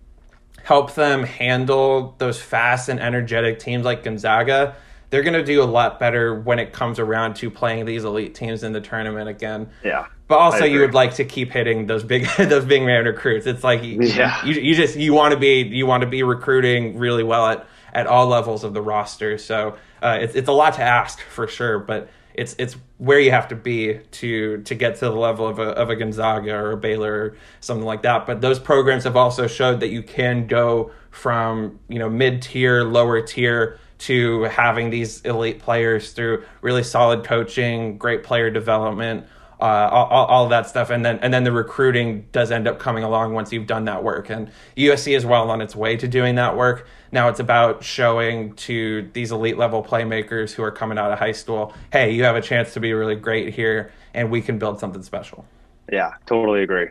help 0.65 0.95
them 0.97 1.23
handle 1.23 2.15
those 2.19 2.39
fast 2.39 2.91
and 2.91 3.01
energetic 3.01 3.59
teams 3.59 3.87
like 3.87 4.05
Gonzaga, 4.05 4.77
they're 5.11 5.23
going 5.23 5.35
to 5.35 5.45
do 5.45 5.63
a 5.63 5.65
lot 5.65 6.01
better 6.01 6.35
when 6.35 6.59
it 6.59 6.73
comes 6.73 6.99
around 6.99 7.35
to 7.37 7.51
playing 7.51 7.85
these 7.85 8.05
elite 8.05 8.35
teams 8.35 8.63
in 8.63 8.73
the 8.73 8.81
tournament 8.81 9.29
again. 9.29 9.69
Yeah. 9.85 10.07
But 10.29 10.39
also, 10.39 10.65
you 10.65 10.81
would 10.81 10.95
like 10.95 11.15
to 11.17 11.25
keep 11.25 11.51
hitting 11.51 11.87
those 11.87 12.05
big 12.05 12.25
those 12.39 12.65
big 12.65 12.83
man 12.83 13.05
recruits. 13.05 13.47
It's 13.47 13.65
like 13.65 13.83
you, 13.83 14.01
yeah. 14.03 14.45
you, 14.45 14.55
you 14.55 14.75
just 14.77 14.97
you 14.97 15.13
want 15.13 15.35
to 15.35 15.41
be 15.41 15.63
you 15.63 15.87
want 15.87 16.03
to 16.03 16.09
be 16.09 16.23
recruiting 16.23 16.99
really 16.99 17.25
well 17.25 17.47
at 17.47 17.67
at 17.93 18.07
all 18.07 18.29
levels 18.29 18.63
of 18.63 18.73
the 18.73 18.81
roster. 18.81 19.39
So 19.39 19.77
uh, 20.01 20.19
it's 20.21 20.37
it's 20.37 20.49
a 20.49 20.53
lot 20.53 20.75
to 20.75 20.83
ask 20.83 21.21
for 21.21 21.49
sure, 21.49 21.81
but 21.81 22.11
it's 22.35 22.55
it's 22.59 22.77
where 22.99 23.19
you 23.19 23.33
have 23.33 23.49
to 23.49 23.57
be 23.57 23.99
to 24.13 24.63
to 24.63 24.75
get 24.77 24.97
to 24.97 25.07
the 25.07 25.11
level 25.11 25.49
of 25.49 25.59
a 25.59 25.71
of 25.71 25.91
a 25.91 25.97
Gonzaga 25.97 26.55
or 26.55 26.73
a 26.73 26.77
Baylor 26.77 27.13
or 27.13 27.37
something 27.59 27.85
like 27.85 28.03
that. 28.03 28.25
But 28.25 28.41
those 28.41 28.61
programs 28.61 29.05
have 29.05 29.17
also 29.17 29.49
showed 29.49 29.81
that 29.81 29.89
you 29.89 30.05
can 30.05 30.47
go 30.47 30.93
from 31.11 31.81
you 31.89 31.99
know 31.99 32.09
mid 32.09 32.43
tier, 32.43 32.85
lower 32.85 33.21
tier 33.21 33.81
to 34.01 34.45
having 34.45 34.91
these 34.91 35.21
elite 35.23 35.61
players 35.61 36.13
through 36.13 36.45
really 36.63 36.83
solid 36.83 37.25
coaching, 37.25 37.99
great 37.99 38.23
player 38.23 38.51
development, 38.51 39.27
uh, 39.61 39.89
all, 39.93 40.27
all 40.27 40.45
of 40.45 40.51
that 40.51 40.67
stuff, 40.67 40.89
and 40.89 41.05
then 41.05 41.19
and 41.19 41.35
then 41.35 41.45
the 41.45 41.53
recruiting 41.53 42.27
does 42.33 42.51
end 42.51 42.67
up 42.67 42.79
coming 42.79 43.05
along 43.05 43.35
once 43.35 43.53
you've 43.53 43.67
done 43.67 43.85
that 43.85 44.03
work. 44.03 44.31
And 44.31 44.51
USC 44.77 45.15
is 45.15 45.27
well 45.27 45.51
on 45.51 45.61
its 45.61 45.77
way 45.77 45.97
to 45.97 46.09
doing 46.09 46.37
that 46.37 46.57
work. 46.57 46.87
Now 47.13 47.29
it's 47.29 47.41
about 47.41 47.85
showing 47.85 48.55
to 48.55 49.11
these 49.13 49.33
elite 49.33 49.59
level 49.59 49.85
playmakers 49.85 50.53
who 50.53 50.63
are 50.63 50.71
coming 50.71 50.97
out 50.97 51.13
of 51.13 51.19
high 51.19 51.33
school, 51.33 51.75
hey, 51.93 52.13
you 52.13 52.25
have 52.25 52.37
a 52.37 52.41
chance 52.41 52.73
to 52.75 52.81
be 52.81 52.95
really 52.95 53.17
great 53.17 53.53
here, 53.53 53.93
and 54.15 54.31
we 54.31 54.41
can 54.41 54.59
build 54.59 54.81
something 54.81 55.03
special. 55.03 55.45
Yeah, 55.93 56.15
totally 56.25 56.63
agree. 56.63 56.89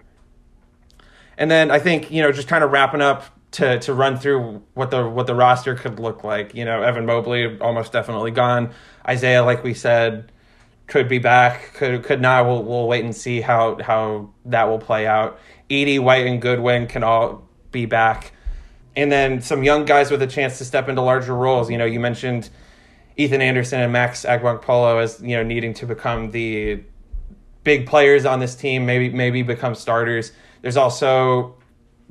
And 1.39 1.49
then 1.49 1.71
I 1.71 1.79
think 1.79 2.11
you 2.11 2.21
know, 2.21 2.31
just 2.31 2.47
kind 2.47 2.63
of 2.63 2.69
wrapping 2.71 3.01
up 3.01 3.25
to 3.51 3.79
to 3.79 3.93
run 3.93 4.17
through 4.17 4.61
what 4.73 4.91
the 4.91 5.07
what 5.07 5.27
the 5.27 5.35
roster 5.35 5.75
could 5.75 5.99
look 5.99 6.23
like. 6.23 6.53
You 6.53 6.65
know, 6.65 6.81
Evan 6.81 7.05
Mobley 7.05 7.57
almost 7.59 7.91
definitely 7.91 8.31
gone. 8.31 8.71
Isaiah, 9.07 9.43
like 9.43 9.63
we 9.63 9.73
said, 9.73 10.31
could 10.87 11.07
be 11.07 11.19
back, 11.19 11.73
could 11.73 12.03
could 12.03 12.21
not. 12.21 12.45
We'll 12.45 12.63
we'll 12.63 12.87
wait 12.87 13.03
and 13.03 13.15
see 13.15 13.41
how 13.41 13.81
how 13.81 14.29
that 14.45 14.65
will 14.65 14.79
play 14.79 15.07
out. 15.07 15.39
Eaddy, 15.69 15.99
White, 15.99 16.25
and 16.25 16.41
Goodwin 16.41 16.87
can 16.87 17.03
all 17.03 17.47
be 17.71 17.85
back, 17.85 18.33
and 18.95 19.11
then 19.11 19.41
some 19.41 19.63
young 19.63 19.85
guys 19.85 20.11
with 20.11 20.21
a 20.21 20.27
chance 20.27 20.57
to 20.59 20.65
step 20.65 20.89
into 20.89 21.01
larger 21.01 21.35
roles. 21.35 21.69
You 21.69 21.77
know, 21.77 21.85
you 21.85 21.99
mentioned 21.99 22.49
Ethan 23.17 23.41
Anderson 23.41 23.81
and 23.81 23.91
Max 23.91 24.25
Agbonkpolo 24.25 25.01
as 25.01 25.21
you 25.21 25.35
know 25.35 25.43
needing 25.43 25.73
to 25.75 25.85
become 25.85 26.31
the 26.31 26.83
big 27.63 27.87
players 27.87 28.25
on 28.25 28.39
this 28.39 28.55
team, 28.55 28.85
maybe 28.85 29.09
maybe 29.09 29.41
become 29.41 29.75
starters. 29.75 30.31
There's 30.61 30.77
also 30.77 31.55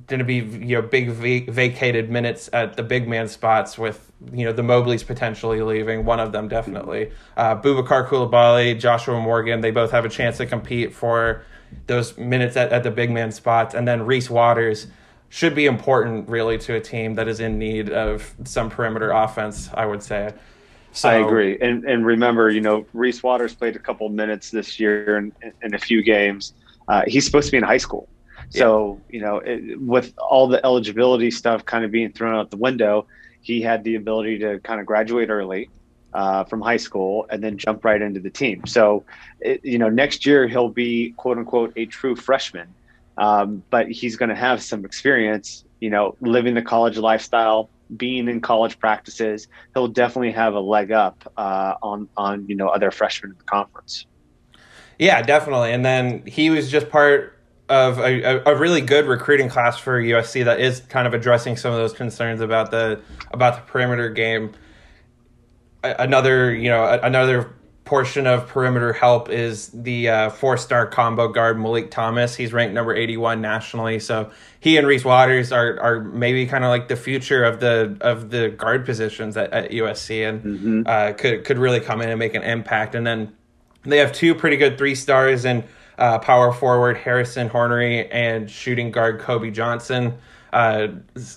going 0.07 0.19
to 0.19 0.25
be 0.25 0.37
you 0.37 0.77
know 0.77 0.83
big 0.83 1.11
v- 1.11 1.47
vacated 1.51 2.11
minutes 2.11 2.49
at 2.53 2.77
the 2.77 2.83
big 2.83 3.09
man 3.09 3.29
spots 3.29 3.77
with 3.77 4.11
you 4.33 4.45
know 4.45 4.53
the 4.53 4.63
Mobleys 4.63 5.07
potentially 5.07 5.61
leaving 5.61 6.05
one 6.05 6.21
of 6.21 6.33
them 6.33 6.49
definitely 6.49 7.11
uh, 7.37 7.57
Boubacar 7.61 8.07
Coulibaly 8.07 8.79
Joshua 8.79 9.21
Morgan 9.21 9.61
they 9.61 9.71
both 9.71 9.91
have 9.91 10.05
a 10.05 10.09
chance 10.09 10.37
to 10.39 10.47
compete 10.47 10.95
for 10.95 11.43
those 11.87 12.17
minutes 12.17 12.57
at, 12.57 12.73
at 12.73 12.85
the 12.85 12.91
big 12.91 13.11
man 13.11 13.33
spots 13.33 13.75
and 13.75 13.87
then 13.87 14.07
Reese 14.07 14.31
Waters 14.31 14.87
should 15.29 15.55
be 15.55 15.67
important 15.67 16.29
really 16.29 16.59
to 16.59 16.75
a 16.75 16.81
team 16.81 17.15
that 17.15 17.29
is 17.29 17.41
in 17.41 17.59
need 17.59 17.91
of 17.91 18.35
some 18.45 18.71
perimeter 18.71 19.11
offense, 19.11 19.71
I 19.75 19.87
would 19.87 20.03
say. 20.03 20.33
So, 20.93 21.09
I 21.09 21.15
agree. 21.17 21.59
And 21.61 21.85
and 21.85 22.05
remember, 22.05 22.51
you 22.51 22.61
know, 22.61 22.87
Reese 22.93 23.23
Waters 23.23 23.55
played 23.55 23.77
a 23.77 23.79
couple 23.79 24.09
minutes 24.09 24.51
this 24.51 24.81
year 24.81 25.19
in, 25.19 25.33
in 25.63 25.75
a 25.75 25.79
few 25.79 26.03
games. 26.03 26.55
Uh, 26.89 27.03
he's 27.07 27.27
supposed 27.27 27.47
to 27.47 27.53
be 27.53 27.59
in 27.59 27.63
high 27.63 27.77
school. 27.77 28.09
So, 28.51 29.01
yeah. 29.09 29.15
you 29.15 29.25
know, 29.25 29.39
it, 29.39 29.81
with 29.81 30.15
all 30.19 30.49
the 30.49 30.65
eligibility 30.65 31.31
stuff 31.31 31.65
kind 31.65 31.85
of 31.85 31.91
being 31.91 32.13
thrown 32.13 32.35
out 32.35 32.51
the 32.51 32.57
window, 32.57 33.07
he 33.41 33.61
had 33.61 33.85
the 33.85 33.95
ability 33.95 34.39
to 34.39 34.59
kind 34.61 34.81
of 34.81 34.87
graduate 34.87 35.31
early 35.31 35.71
uh, 36.15 36.45
from 36.45 36.61
high 36.61 36.77
school 36.77 37.27
and 37.31 37.43
then 37.43 37.59
jump 37.59 37.85
right 37.85 38.01
into 38.01 38.21
the 38.21 38.31
team. 38.31 38.67
So, 38.67 39.05
it, 39.41 39.65
you 39.65 39.79
know, 39.79 39.89
next 39.89 40.25
year 40.25 40.49
he'll 40.49 40.71
be 40.71 41.11
quote 41.17 41.39
unquote 41.39 41.73
a 41.77 41.87
true 41.87 42.17
freshman, 42.17 42.69
um, 43.19 43.63
but 43.71 43.91
he's 43.91 44.17
going 44.17 44.31
to 44.31 44.35
have 44.35 44.63
some 44.63 44.85
experience, 44.85 45.65
you 45.81 45.91
know, 45.91 46.17
living 46.21 46.55
the 46.55 46.63
college 46.63 46.97
lifestyle, 46.97 47.69
being 47.97 48.29
in 48.29 48.41
college 48.41 48.79
practices. 48.79 49.49
He'll 49.75 49.89
definitely 49.89 50.33
have 50.33 50.55
a 50.55 50.61
leg 50.61 50.93
up 50.93 51.31
uh, 51.37 51.75
on 51.83 52.09
on 52.17 52.47
you 52.49 52.55
know 52.55 52.69
other 52.69 52.91
freshmen 52.91 53.33
in 53.33 53.39
the 53.39 53.45
conference. 53.45 54.07
Yeah, 54.99 55.23
definitely. 55.23 55.73
And 55.73 55.85
then 55.85 56.27
he 56.27 56.51
was 56.51 56.71
just 56.71 56.91
part 56.91 57.38
of 57.69 57.99
a, 57.99 58.43
a, 58.47 58.57
really 58.57 58.81
good 58.81 59.07
recruiting 59.07 59.49
class 59.49 59.79
for 59.79 60.01
USC 60.01 60.45
that 60.45 60.59
is 60.59 60.81
kind 60.81 61.07
of 61.07 61.13
addressing 61.13 61.57
some 61.57 61.73
of 61.73 61.79
those 61.79 61.93
concerns 61.93 62.41
about 62.41 62.71
the 62.71 63.01
about 63.31 63.57
the 63.57 63.73
perimeter 63.73 64.09
game. 64.09 64.53
Another, 65.83 66.53
you 66.53 66.71
know, 66.71 66.99
another 67.03 67.55
portion 67.85 68.27
of 68.27 68.47
perimeter 68.49 68.93
help 68.93 69.31
is 69.31 69.69
the 69.69 70.09
uh, 70.09 70.31
four-star 70.31 70.87
combo 70.87 71.29
guard 71.29 71.59
Malik 71.59 71.91
Thomas. 71.91 72.35
He's 72.35 72.53
ranked 72.53 72.75
number 72.75 72.95
81 72.95 73.41
nationally, 73.41 73.99
so 73.99 74.31
he 74.61 74.77
and 74.77 74.87
Reese 74.87 75.05
Waters 75.05 75.53
are 75.53 75.79
are 75.81 76.01
maybe 76.01 76.47
kind 76.47 76.65
of 76.65 76.71
like 76.71 76.89
the 76.89 76.97
future 76.97 77.45
of 77.45 77.61
the 77.61 77.97
of 78.01 78.31
the 78.31 78.49
guard 78.49 78.87
positions 78.87 79.37
at, 79.37 79.53
at 79.53 79.71
USC, 79.71 80.29
and 80.29 80.43
mm-hmm. 80.43 80.83
uh, 80.87 81.13
could 81.13 81.45
could 81.45 81.59
really 81.59 81.81
come 81.81 82.01
in 82.01 82.09
and 82.09 82.19
make 82.19 82.35
an 82.35 82.43
impact. 82.43 82.95
And 82.95 83.07
then 83.07 83.37
they 83.85 83.99
have 83.99 84.13
two 84.13 84.35
pretty 84.35 84.57
good 84.57 84.79
three 84.79 84.95
stars 84.95 85.45
and 85.45 85.65
uh, 85.99 86.19
power 86.21 86.53
forward 86.53 86.97
Harrison 86.97 87.49
Hornery 87.49 88.09
and 88.11 88.51
shooting 88.51 88.91
guard 88.91 89.21
Kobe 89.21 89.51
Johnson. 89.51 90.17
Uh, 90.53 90.89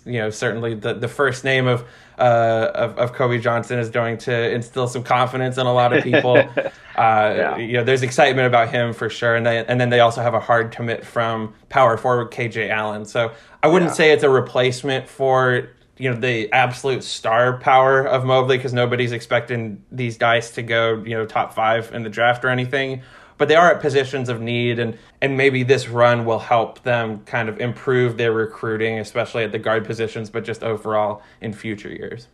you 0.06 0.20
know, 0.20 0.30
certainly 0.30 0.74
the, 0.74 0.94
the 0.94 1.08
first 1.08 1.44
name 1.44 1.68
of, 1.68 1.84
uh, 2.18 2.72
of, 2.74 2.98
of 2.98 3.14
Kobe 3.14 3.40
Johnson 3.40 3.78
is 3.78 3.90
going 3.90 4.18
to 4.20 4.52
instill 4.52 4.88
some 4.88 5.04
confidence 5.04 5.58
in 5.58 5.66
a 5.66 5.74
lot 5.74 5.92
of 5.92 6.04
people. 6.04 6.38
uh, 6.38 6.72
yeah. 6.96 7.58
You 7.58 7.74
know, 7.74 7.84
there's 7.84 8.04
excitement 8.04 8.48
about 8.48 8.70
him 8.70 8.94
for 8.94 9.10
sure, 9.10 9.36
and 9.36 9.46
they, 9.46 9.66
and 9.66 9.82
then 9.82 9.90
they 9.90 10.00
also 10.00 10.22
have 10.22 10.34
a 10.34 10.40
hard 10.40 10.72
commit 10.72 11.06
from 11.06 11.54
power 11.68 11.98
forward 11.98 12.32
KJ 12.32 12.70
Allen. 12.70 13.04
So 13.04 13.34
I 13.64 13.68
wouldn't 13.68 13.92
yeah. 13.92 13.96
say 13.96 14.12
it's 14.12 14.24
a 14.24 14.30
replacement 14.30 15.10
for 15.10 15.70
you 15.98 16.10
know 16.10 16.20
the 16.20 16.52
absolute 16.52 17.04
star 17.04 17.58
power 17.58 18.08
of 18.08 18.26
Mobley 18.26 18.58
because 18.58 18.74
nobody's 18.74 19.12
expecting 19.12 19.84
these 19.92 20.18
guys 20.18 20.50
to 20.52 20.64
go 20.64 21.04
you 21.06 21.16
know 21.16 21.26
top 21.26 21.54
five 21.54 21.94
in 21.94 22.02
the 22.02 22.10
draft 22.10 22.44
or 22.44 22.50
anything 22.50 23.04
but 23.42 23.48
they 23.48 23.56
are 23.56 23.72
at 23.72 23.82
positions 23.82 24.30
of 24.30 24.40
need 24.40 24.78
and 24.78 24.96
and 25.20 25.36
maybe 25.36 25.64
this 25.64 25.90
run 25.90 26.26
will 26.26 26.38
help 26.38 26.84
them 26.84 27.22
kind 27.26 27.50
of 27.50 27.60
improve 27.60 28.16
their 28.16 28.32
recruiting 28.32 29.00
especially 29.00 29.44
at 29.44 29.52
the 29.52 29.58
guard 29.58 29.84
positions 29.84 30.30
but 30.30 30.44
just 30.44 30.62
overall 30.64 31.24
in 31.42 31.52
future 31.52 31.90
years. 31.90 32.28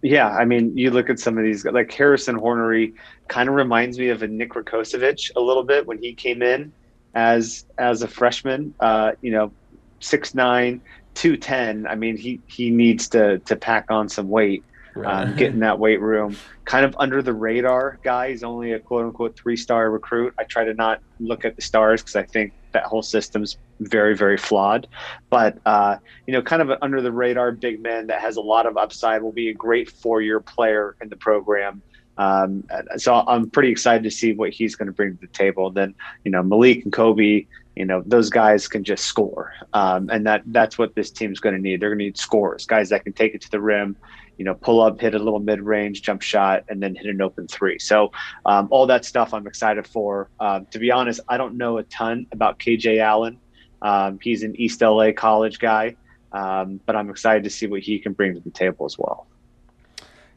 Yeah 0.00 0.30
i 0.30 0.46
mean 0.46 0.74
you 0.74 0.90
look 0.90 1.10
at 1.10 1.18
some 1.18 1.36
of 1.36 1.44
these 1.44 1.66
like 1.66 1.92
harrison 1.92 2.34
hornery 2.34 2.94
kind 3.28 3.50
of 3.50 3.56
reminds 3.56 3.98
me 3.98 4.08
of 4.08 4.22
a 4.22 4.26
nick 4.26 4.54
Rakocevic 4.54 5.32
a 5.36 5.40
little 5.40 5.64
bit 5.64 5.86
when 5.86 5.98
he 5.98 6.14
came 6.14 6.40
in 6.40 6.72
as 7.14 7.66
as 7.76 8.00
a 8.00 8.08
freshman 8.08 8.72
uh, 8.80 9.12
you 9.20 9.30
know 9.30 9.52
6'9 10.00 10.80
210 11.12 11.86
i 11.86 11.94
mean 11.94 12.16
he 12.16 12.40
he 12.46 12.70
needs 12.70 13.06
to 13.08 13.38
to 13.40 13.54
pack 13.54 13.90
on 13.90 14.08
some 14.08 14.30
weight 14.30 14.64
right. 14.96 15.28
um, 15.28 15.36
get 15.36 15.52
in 15.52 15.60
that 15.60 15.78
weight 15.78 16.00
room. 16.00 16.36
Kind 16.64 16.84
of 16.84 16.96
under 16.98 17.22
the 17.22 17.32
radar 17.32 17.98
guy. 18.02 18.30
He's 18.30 18.42
only 18.42 18.72
a 18.72 18.78
quote 18.78 19.04
unquote 19.04 19.36
three 19.36 19.56
star 19.56 19.90
recruit. 19.90 20.34
I 20.38 20.44
try 20.44 20.64
to 20.64 20.74
not 20.74 21.00
look 21.20 21.44
at 21.44 21.56
the 21.56 21.62
stars 21.62 22.02
because 22.02 22.16
I 22.16 22.22
think 22.22 22.52
that 22.72 22.84
whole 22.84 23.02
system's 23.02 23.58
very 23.80 24.16
very 24.16 24.36
flawed. 24.36 24.86
But 25.30 25.58
uh, 25.66 25.96
you 26.26 26.32
know, 26.32 26.42
kind 26.42 26.62
of 26.62 26.70
an 26.70 26.78
under 26.82 27.00
the 27.00 27.12
radar 27.12 27.52
big 27.52 27.82
man 27.82 28.06
that 28.08 28.20
has 28.20 28.36
a 28.36 28.40
lot 28.40 28.66
of 28.66 28.76
upside. 28.76 29.22
Will 29.22 29.32
be 29.32 29.48
a 29.50 29.54
great 29.54 29.90
four 29.90 30.20
year 30.20 30.40
player 30.40 30.96
in 31.00 31.08
the 31.08 31.16
program. 31.16 31.82
Um, 32.18 32.64
so 32.96 33.14
I'm 33.14 33.50
pretty 33.50 33.70
excited 33.70 34.02
to 34.04 34.10
see 34.10 34.32
what 34.32 34.50
he's 34.50 34.74
going 34.74 34.86
to 34.86 34.92
bring 34.92 35.14
to 35.16 35.20
the 35.20 35.26
table. 35.28 35.70
Then 35.70 35.94
you 36.24 36.30
know 36.30 36.42
Malik 36.42 36.84
and 36.84 36.92
Kobe, 36.92 37.46
you 37.74 37.84
know 37.84 38.02
those 38.06 38.30
guys 38.30 38.68
can 38.68 38.84
just 38.84 39.04
score, 39.04 39.52
um, 39.74 40.08
and 40.10 40.26
that 40.26 40.42
that's 40.46 40.78
what 40.78 40.94
this 40.94 41.10
team's 41.10 41.40
going 41.40 41.54
to 41.54 41.60
need. 41.60 41.80
They're 41.80 41.90
going 41.90 41.98
to 41.98 42.04
need 42.06 42.16
scores, 42.16 42.64
guys 42.64 42.88
that 42.88 43.04
can 43.04 43.12
take 43.12 43.34
it 43.34 43.42
to 43.42 43.50
the 43.50 43.60
rim 43.60 43.96
you 44.36 44.44
know, 44.44 44.54
pull 44.54 44.80
up, 44.80 45.00
hit 45.00 45.14
a 45.14 45.18
little 45.18 45.40
mid 45.40 45.60
range 45.60 46.02
jump 46.02 46.22
shot, 46.22 46.64
and 46.68 46.82
then 46.82 46.94
hit 46.94 47.06
an 47.06 47.20
open 47.22 47.48
three. 47.48 47.78
So, 47.78 48.12
um, 48.44 48.68
all 48.70 48.86
that 48.86 49.04
stuff 49.04 49.32
I'm 49.32 49.46
excited 49.46 49.86
for. 49.86 50.28
Uh, 50.38 50.60
to 50.70 50.78
be 50.78 50.90
honest, 50.90 51.20
I 51.28 51.36
don't 51.36 51.56
know 51.56 51.78
a 51.78 51.82
ton 51.84 52.26
about 52.32 52.58
KJ 52.58 53.00
Allen. 53.00 53.38
Um, 53.82 54.18
he's 54.20 54.42
an 54.42 54.54
East 54.56 54.80
LA 54.82 55.12
college 55.12 55.58
guy, 55.58 55.96
um, 56.32 56.80
but 56.86 56.96
I'm 56.96 57.10
excited 57.10 57.44
to 57.44 57.50
see 57.50 57.66
what 57.66 57.80
he 57.80 57.98
can 57.98 58.12
bring 58.12 58.34
to 58.34 58.40
the 58.40 58.50
table 58.50 58.86
as 58.86 58.98
well. 58.98 59.26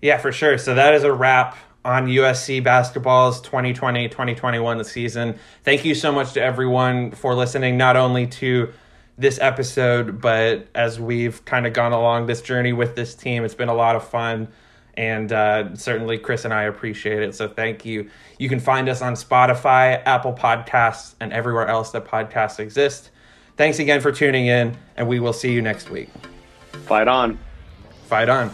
Yeah, 0.01 0.17
for 0.17 0.31
sure. 0.31 0.57
So, 0.57 0.75
that 0.75 0.93
is 0.93 1.03
a 1.03 1.11
wrap 1.11 1.57
on 1.83 2.07
USC 2.07 2.63
basketball's 2.63 3.41
2020 3.41 4.09
2021 4.09 4.83
season. 4.83 5.39
Thank 5.63 5.85
you 5.85 5.95
so 5.95 6.11
much 6.11 6.33
to 6.33 6.41
everyone 6.41 7.11
for 7.11 7.35
listening, 7.35 7.77
not 7.77 7.95
only 7.95 8.27
to 8.27 8.71
this 9.19 9.37
episode, 9.39 10.21
but 10.21 10.67
as 10.73 10.99
we've 10.99 11.43
kind 11.43 11.67
of 11.67 11.73
gone 11.73 11.91
along 11.91 12.25
this 12.25 12.41
journey 12.41 12.71
with 12.71 12.95
this 12.95 13.13
team, 13.13 13.43
it's 13.43 13.53
been 13.53 13.69
a 13.69 13.73
lot 13.73 13.95
of 13.95 14.07
fun. 14.07 14.47
And 14.95 15.31
uh, 15.31 15.75
certainly, 15.75 16.17
Chris 16.17 16.45
and 16.45 16.53
I 16.53 16.63
appreciate 16.63 17.21
it. 17.21 17.35
So, 17.35 17.47
thank 17.47 17.85
you. 17.85 18.09
You 18.37 18.49
can 18.49 18.59
find 18.59 18.89
us 18.89 19.01
on 19.01 19.13
Spotify, 19.13 20.01
Apple 20.05 20.33
Podcasts, 20.33 21.15
and 21.19 21.31
everywhere 21.31 21.67
else 21.67 21.91
that 21.91 22.05
podcasts 22.05 22.59
exist. 22.59 23.11
Thanks 23.55 23.79
again 23.79 24.01
for 24.01 24.11
tuning 24.11 24.47
in, 24.47 24.77
and 24.97 25.07
we 25.07 25.19
will 25.19 25.33
see 25.33 25.53
you 25.53 25.61
next 25.61 25.89
week. 25.89 26.09
Fight 26.85 27.07
on. 27.07 27.37
Fight 28.07 28.29
on. 28.29 28.51